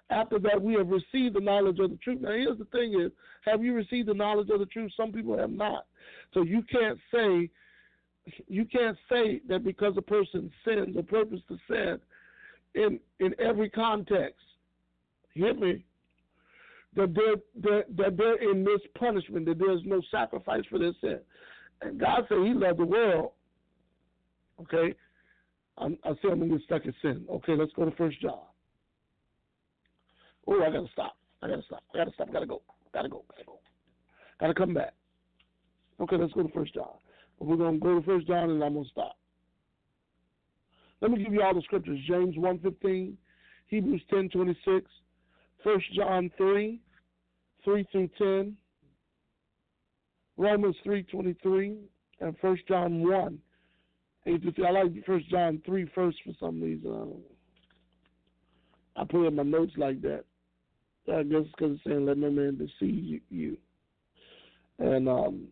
[0.10, 2.22] after that we have received the knowledge of the truth.
[2.22, 3.12] Now here's the thing: is
[3.46, 4.92] have you received the knowledge of the truth?
[4.98, 5.86] Some people have not.
[6.34, 7.50] So you can't say
[8.48, 12.00] you can't say that because a person sins, a purpose to sin,
[12.76, 14.46] in in every context
[15.40, 15.86] hear me,
[16.96, 21.20] that they're, they're, that they're in this punishment, that there's no sacrifice for their sin.
[21.82, 23.32] And God said He loved the world.
[24.62, 24.96] Okay?
[25.78, 27.26] I'm, I say I'm going to get stuck in sin.
[27.30, 28.40] Okay, let's go to First John.
[30.48, 31.16] Oh, I got to stop.
[31.42, 31.84] I got to stop.
[31.94, 32.30] I got to stop.
[32.30, 32.62] I got to go.
[32.94, 33.24] Got to go.
[33.30, 33.60] Got to go.
[34.42, 34.94] Got to come back.
[36.02, 36.88] Okay, let's go to First John.
[37.40, 39.18] We're going to go to First John and I'm going to stop.
[41.02, 42.00] Let me give you all the scriptures.
[42.08, 43.14] James 1.15,
[43.68, 44.82] Hebrews 10.26,
[45.64, 46.80] First John 3,
[47.64, 48.58] 3 through 10,
[50.38, 51.78] Romans 3.23,
[52.22, 53.40] and First John 1,
[54.26, 54.66] 8 through 3.
[54.66, 57.22] I like First John 3 first for some reason.
[58.96, 60.24] I put in my notes like that.
[61.12, 63.58] I guess because it's saying, let no man deceive you.
[64.78, 65.48] And um,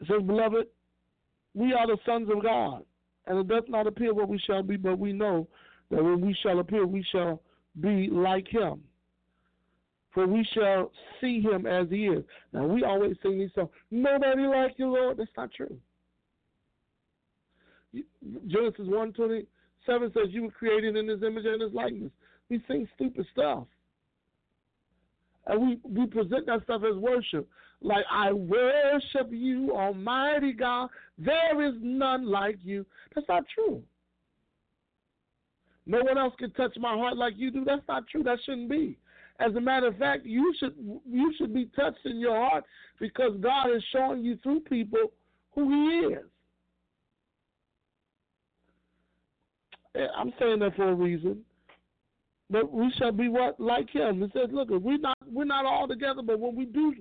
[0.00, 0.66] it says, Beloved,
[1.54, 2.84] we are the sons of God,
[3.26, 5.48] and it does not appear what we shall be, but we know
[5.90, 7.40] that when we shall appear, we shall
[7.80, 8.82] be like him.
[10.12, 12.24] For we shall see him as he is.
[12.52, 15.16] Now, we always sing these songs, Nobody like you, Lord.
[15.16, 15.76] That's not true.
[18.46, 22.12] Genesis 1 27 says, You were created in his image and his likeness.
[22.48, 23.64] We sing stupid stuff.
[25.46, 27.48] And we, we present that stuff as worship.
[27.84, 30.88] Like, I worship you, Almighty God.
[31.18, 32.86] There is none like you.
[33.14, 33.82] That's not true.
[35.86, 37.62] No one else can touch my heart like you do.
[37.62, 38.22] That's not true.
[38.22, 38.96] That shouldn't be.
[39.38, 40.74] As a matter of fact, you should
[41.06, 42.64] you should be touched in your heart
[43.00, 45.12] because God is showing you through people
[45.54, 46.24] who He is.
[50.16, 51.44] I'm saying that for a reason.
[52.48, 54.20] But we shall be what like Him.
[54.22, 56.94] He says, "Look, we're not we're not all together, but when we do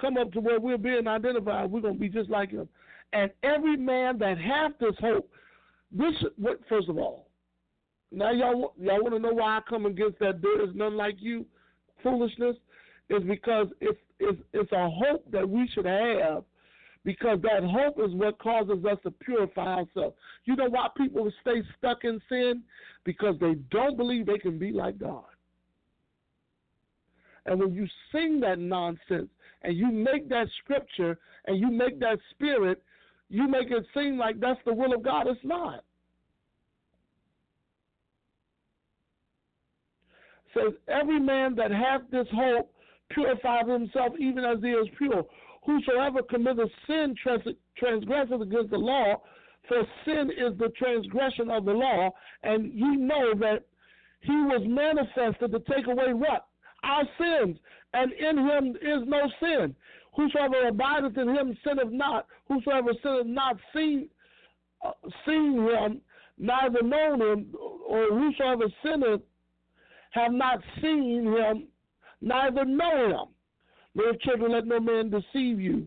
[0.00, 2.68] come up to where we're being identified, we're gonna be just like Him."
[3.12, 5.30] And every man that hath this hope,
[5.92, 7.28] this what first of all.
[8.12, 11.16] Now y'all y'all want to know why I come against that there is none like
[11.20, 11.46] you
[12.02, 12.56] foolishness
[13.08, 16.44] is because it's it's it's a hope that we should have
[17.04, 20.16] because that hope is what causes us to purify ourselves.
[20.44, 22.62] You know why people stay stuck in sin?
[23.04, 25.24] Because they don't believe they can be like God.
[27.46, 29.30] And when you sing that nonsense
[29.62, 32.82] and you make that scripture and you make that spirit
[33.30, 35.28] you make it seem like that's the will of God.
[35.28, 35.84] It's not.
[40.46, 42.72] It says, Every man that hath this hope
[43.10, 45.24] purifieth himself even as he is pure.
[45.64, 47.14] Whosoever committeth sin
[47.76, 49.22] transgresseth against the law,
[49.68, 52.10] for sin is the transgression of the law,
[52.42, 53.64] and you know that
[54.22, 56.46] he was manifested to take away what?
[56.82, 57.58] Our sins,
[57.94, 59.74] and in him is no sin.
[60.16, 62.26] Whosoever abideth in him sinneth not.
[62.48, 64.08] Whosoever sinneth not seen,
[64.84, 64.92] uh,
[65.26, 66.00] seen him,
[66.38, 67.54] neither known him,
[67.86, 69.22] or whosoever sinneth
[70.12, 71.68] have not seen him,
[72.20, 73.28] neither know him.
[73.94, 75.86] Little children, let no man deceive you.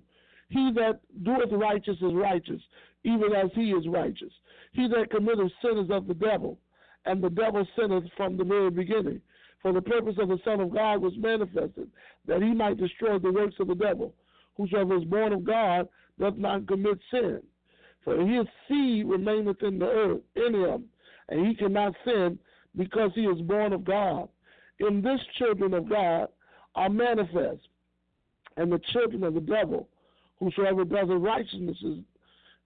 [0.50, 2.62] He that doeth righteous is righteous,
[3.04, 4.32] even as he is righteous.
[4.74, 6.58] He that committeth sin is of the devil,
[7.06, 9.22] and the devil sinneth from the very beginning.
[9.64, 11.90] For the purpose of the Son of God was manifested,
[12.28, 14.14] that he might destroy the works of the devil.
[14.58, 15.88] Whosoever is born of God
[16.20, 17.42] does not commit sin.
[18.04, 20.84] For his seed remaineth in the earth, in him,
[21.30, 22.38] and he cannot sin
[22.76, 24.28] because he is born of God.
[24.80, 26.28] In this, children of God
[26.76, 27.62] are manifest,
[28.58, 29.88] and the children of the devil.
[30.40, 31.98] Whosoever does righteousness is,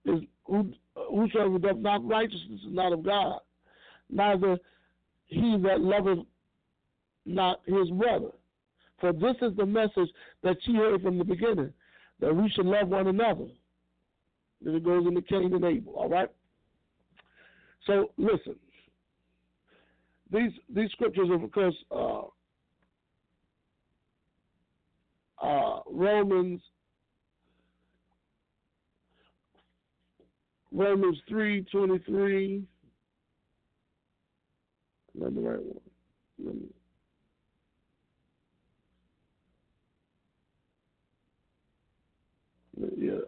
[0.06, 3.40] is who, whosoever does not righteousness is not of God,
[4.10, 4.58] neither
[5.28, 6.26] he that loveth
[7.28, 8.32] not his brother.
[9.00, 10.10] For this is the message
[10.44, 11.72] that ye heard from the beginning,
[12.20, 13.46] that we should love one another.
[14.62, 16.30] Then it goes into Cain and Abel, all right?
[17.86, 18.56] So listen.
[20.32, 22.24] These these scriptures are of course uh,
[25.42, 26.60] uh, Romans
[30.74, 32.64] Romans three twenty three.
[35.16, 35.80] Let me write one.
[36.44, 36.68] Let me
[42.98, 43.20] yeah.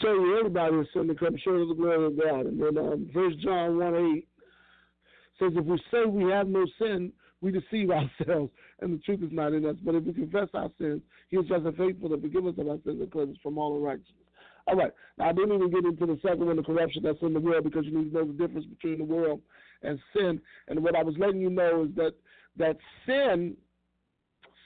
[0.00, 2.46] Tell you everybody is sin to come short of the glory of God.
[2.46, 4.28] And then um, First John one eight
[5.38, 8.50] says, if we say we have no sin, we deceive ourselves,
[8.80, 9.76] and the truth is not in us.
[9.84, 12.68] But if we confess our sins, He is just and faithful to forgive us of
[12.68, 14.16] our sins and cleanse us from all unrighteousness.
[14.66, 14.92] All right.
[15.18, 17.64] Now I didn't even get into the second one, the corruption that's in the world,
[17.64, 19.40] because you need to know the difference between the world
[19.82, 20.40] and sin.
[20.68, 22.14] And what I was letting you know is that
[22.56, 23.56] that sin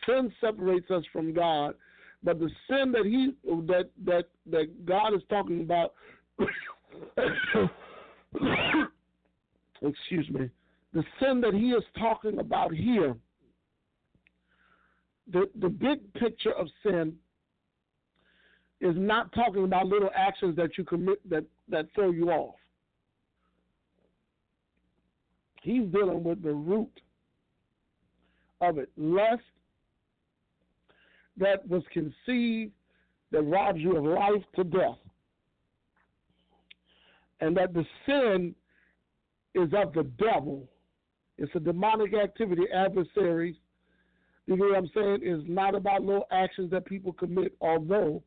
[0.06, 1.74] sin separates us from God
[2.22, 3.34] but the sin that he
[3.66, 5.94] that that that God is talking about,
[9.82, 10.50] excuse me,
[10.92, 13.14] the sin that he is talking about here,
[15.32, 17.14] the the big picture of sin
[18.80, 22.56] is not talking about little actions that you commit that that throw you off.
[25.62, 27.00] He's dealing with the root
[28.60, 29.42] of it, lust
[31.38, 32.72] that was conceived
[33.30, 34.98] that robs you of life to death.
[37.40, 38.54] And that the sin
[39.54, 40.68] is of the devil.
[41.36, 43.54] It's a demonic activity, adversaries.
[44.46, 45.20] You know what I'm saying?
[45.22, 48.22] Is not about little actions that people commit, although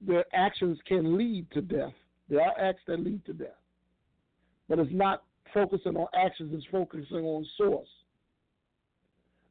[0.00, 1.92] their actions can lead to death.
[2.28, 3.48] There are acts that lead to death.
[4.68, 7.88] But it's not focusing on actions, it's focusing on source.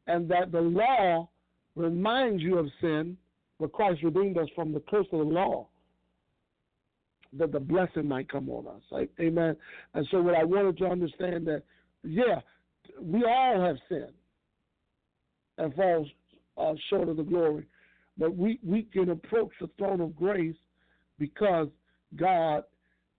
[0.08, 1.30] And that the law
[1.78, 3.18] reminds you of sin,
[3.60, 5.68] but Christ redeemed us from the curse of the law,
[7.34, 9.08] that the blessing might come on us.
[9.20, 9.56] Amen.
[9.94, 11.64] And so, what I wanted to understand that,
[12.04, 12.42] yeah,
[13.02, 14.14] we all have sinned
[15.58, 16.08] and fall
[16.58, 17.66] uh, short of the glory,
[18.18, 20.56] but we, we can approach the throne of grace
[21.20, 21.68] because
[22.16, 22.64] God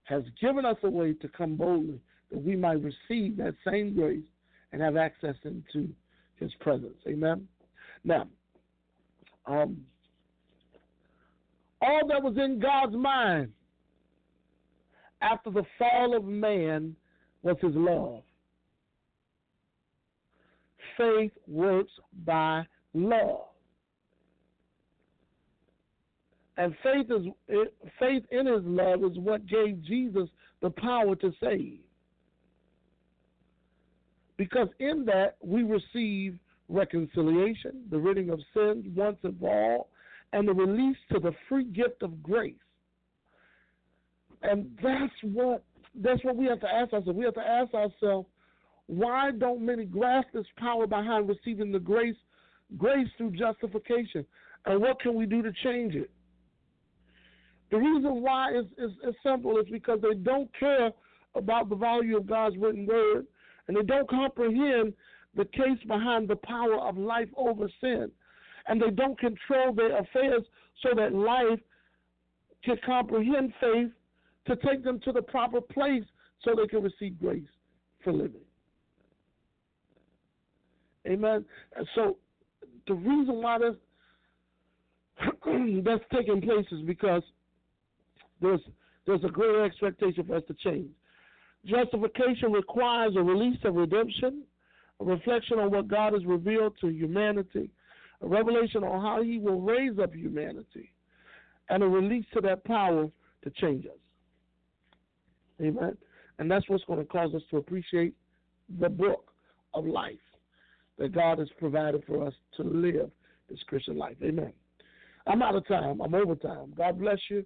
[0.03, 1.99] has given us a way to come boldly
[2.31, 4.25] that we might receive that same grace
[4.71, 5.89] and have access into
[6.37, 6.97] his presence.
[7.07, 7.47] Amen.
[8.03, 8.27] Now,
[9.45, 9.77] um,
[11.81, 13.51] all that was in God's mind
[15.21, 16.95] after the fall of man
[17.41, 18.23] was his love.
[20.97, 21.91] Faith works
[22.25, 23.45] by love.
[26.57, 27.25] And faith is
[27.99, 30.27] faith in his love is what gave Jesus
[30.61, 31.79] the power to save.
[34.35, 36.37] Because in that we receive
[36.69, 39.89] reconciliation, the ridding of sins once and for all,
[40.31, 42.53] and the release to the free gift of grace.
[44.43, 45.63] And that's what
[45.95, 47.17] that's what we have to ask ourselves.
[47.17, 48.27] We have to ask ourselves,
[48.85, 52.15] why don't many grasp this power behind receiving the grace
[52.77, 54.25] grace through justification?
[54.65, 56.11] And what can we do to change it?
[57.71, 59.57] The reason why is, is, is simple.
[59.57, 60.91] It's because they don't care
[61.35, 63.25] about the value of God's written word,
[63.67, 64.93] and they don't comprehend
[65.39, 68.11] the case behind the power of life over sin.
[68.67, 70.43] And they don't control their affairs
[70.83, 71.59] so that life
[72.65, 73.89] can comprehend faith
[74.47, 76.03] to take them to the proper place
[76.43, 77.47] so they can receive grace
[78.03, 78.41] for living.
[81.07, 81.45] Amen.
[81.95, 82.17] So
[82.85, 85.31] the reason why that's,
[85.85, 87.23] that's taking place is because
[88.41, 88.61] there's
[89.05, 90.89] there's a greater expectation for us to change.
[91.65, 94.43] Justification requires a release of redemption
[94.99, 97.69] a reflection on what God has revealed to humanity,
[98.21, 100.91] a revelation on how He will raise up humanity,
[101.69, 103.09] and a release to that power
[103.43, 103.91] to change us.
[105.61, 105.97] Amen.
[106.39, 108.13] And that's what's going to cause us to appreciate
[108.79, 109.31] the book
[109.73, 110.15] of life
[110.97, 113.09] that God has provided for us to live
[113.49, 114.15] this Christian life.
[114.23, 114.53] Amen.
[115.27, 116.01] I'm out of time.
[116.01, 116.73] I'm over time.
[116.77, 117.45] God bless you.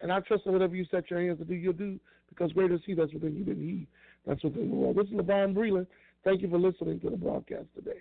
[0.00, 1.98] And I trust that whatever you set your hands to do, you'll do
[2.28, 3.86] because greater is He that's within you than He
[4.26, 4.96] that's within the world.
[4.96, 5.86] This is LeVon Breland.
[6.24, 8.00] Thank you for listening to the broadcast today.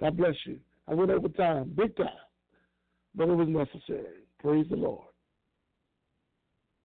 [0.00, 0.58] God bless you.
[0.88, 2.08] I went over time, big time,
[3.14, 4.24] but it was necessary.
[4.38, 5.11] Praise the Lord.